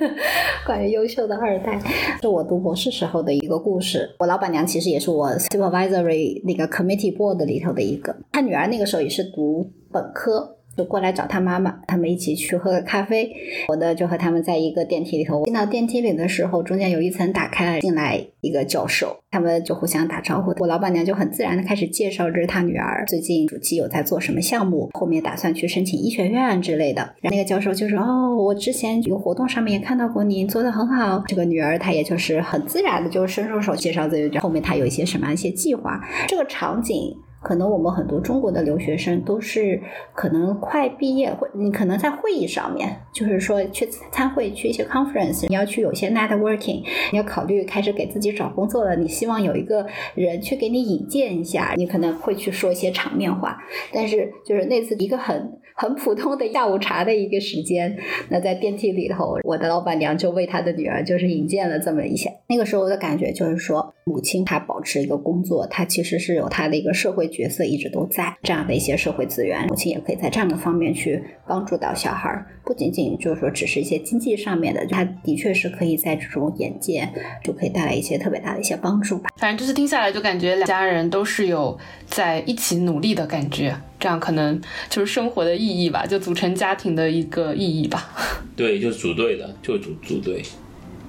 [0.66, 1.80] 关于优秀的二代，
[2.20, 4.14] 是我读博士时候的一个故事。
[4.18, 10.55] 我老板娘其实也是我 supervisory 那个 committee board 里头的一个，她女儿那个时候也是读本科。
[10.76, 13.30] 就过来找他妈妈，他们一起去喝个咖啡。
[13.68, 15.44] 我呢就和他们在一个电梯里头。
[15.44, 20.52] 进到电梯里的时候，中间有一层打开，进来一个教授，他们就互相打招呼。
[20.58, 27.02] 我老板娘就很自然的开始介绍，这是他女儿最近暑期有在做什么项目，后面打算去申请医学院之类的。
[27.20, 36.00] 然后那个教授就说：“哦，我之前有活动上面也看到过你做的很好。”这个女儿她也就是很自然的就伸出手介绍自己，后面她有一些什么样一些计划。
[36.28, 37.16] 这个场景。
[37.46, 39.80] 可能我们很多中国的留学生都是
[40.12, 46.82] 可能快毕业，或你可能在会议上面，就是说去参会、去一些 conference，你要去有些 networking，
[47.12, 49.86] 你要考虑开始给自己找工作了，你希望有一个
[50.16, 53.56] 人去给你引荐一下，你可能会去说一些场面话。
[53.92, 57.96] 但是就是那次一个很很普通的下午茶的一个时间，
[58.30, 62.30] 那在电梯里头，我的老板娘就为她的女儿就是引荐了这么一下。
[62.48, 67.26] 那个时候的感觉就是说，母亲她保持一个工作，她其实是有她的一个社会。
[67.36, 77.06] 角色一直都在这样的一些社会资源，母亲也可以在这样的方面去帮助到小孩儿，不仅仅就是说只是一些经济上面的，他的确是可以在这种眼界
[77.44, 79.28] 就可以带来一些特别大的一些帮助吧。
[79.36, 88.08] 反正就是听下来就感觉两家人都是有在一起努力的感觉，这样可能就是生活的意义吧，就组成家庭的一个意义吧。
[88.54, 90.42] 对，就是组队的，就组组队。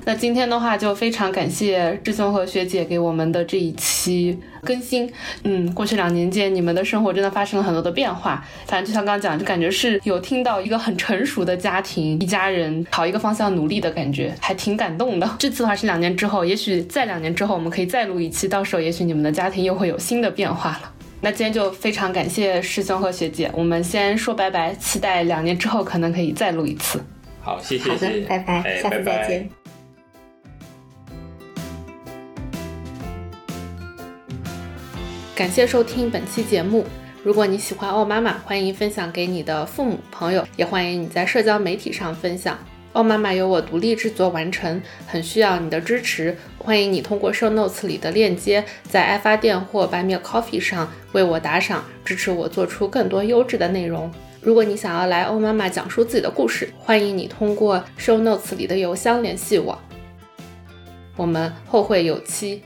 [0.07, 5.11] 那今天的话，就非常感谢师兄和学姐给我们的这一期更新。
[5.43, 8.41] 嗯，过去两年间，你们的生活真的发生了很多的变化。
[8.65, 15.29] 反正就像刚刚讲，就感觉是有听到一个很成熟的家庭，一家人朝一个方向努力的感觉，还挺感动的。
[15.37, 20.89] 这次的话是两年之后，也许再两年之后，我们可以再录一期，到时候也许你们的家庭又会有新的变化了。
[21.19, 27.03] 那今天就非常感谢师兄和学姐，我们先说拜拜，期待两年之后可能可以再录一次。
[27.41, 29.66] 好，谢谢，好的，拜拜，哎下次再拜拜
[35.37, 36.83] 感谢收听本期节目。
[37.23, 42.57] 如果你喜欢奥妈妈，欢迎分享给你的父母、朋友，也欢迎你在社交媒体上分享。
[42.93, 46.35] 奥妈妈由我独立制作完成，很需要你的支持。
[46.57, 54.11] 欢迎你通过 show notes 里的链接，在爱发电或 Buy Me a Coffee 上为我打赏，支持我做出更多优质的内容。
[54.41, 59.77] 如果你想要来欧妈妈讲述自己的故事，欢迎你通过 show notes 里的邮箱联系我。
[61.15, 62.63] 我们后会有期。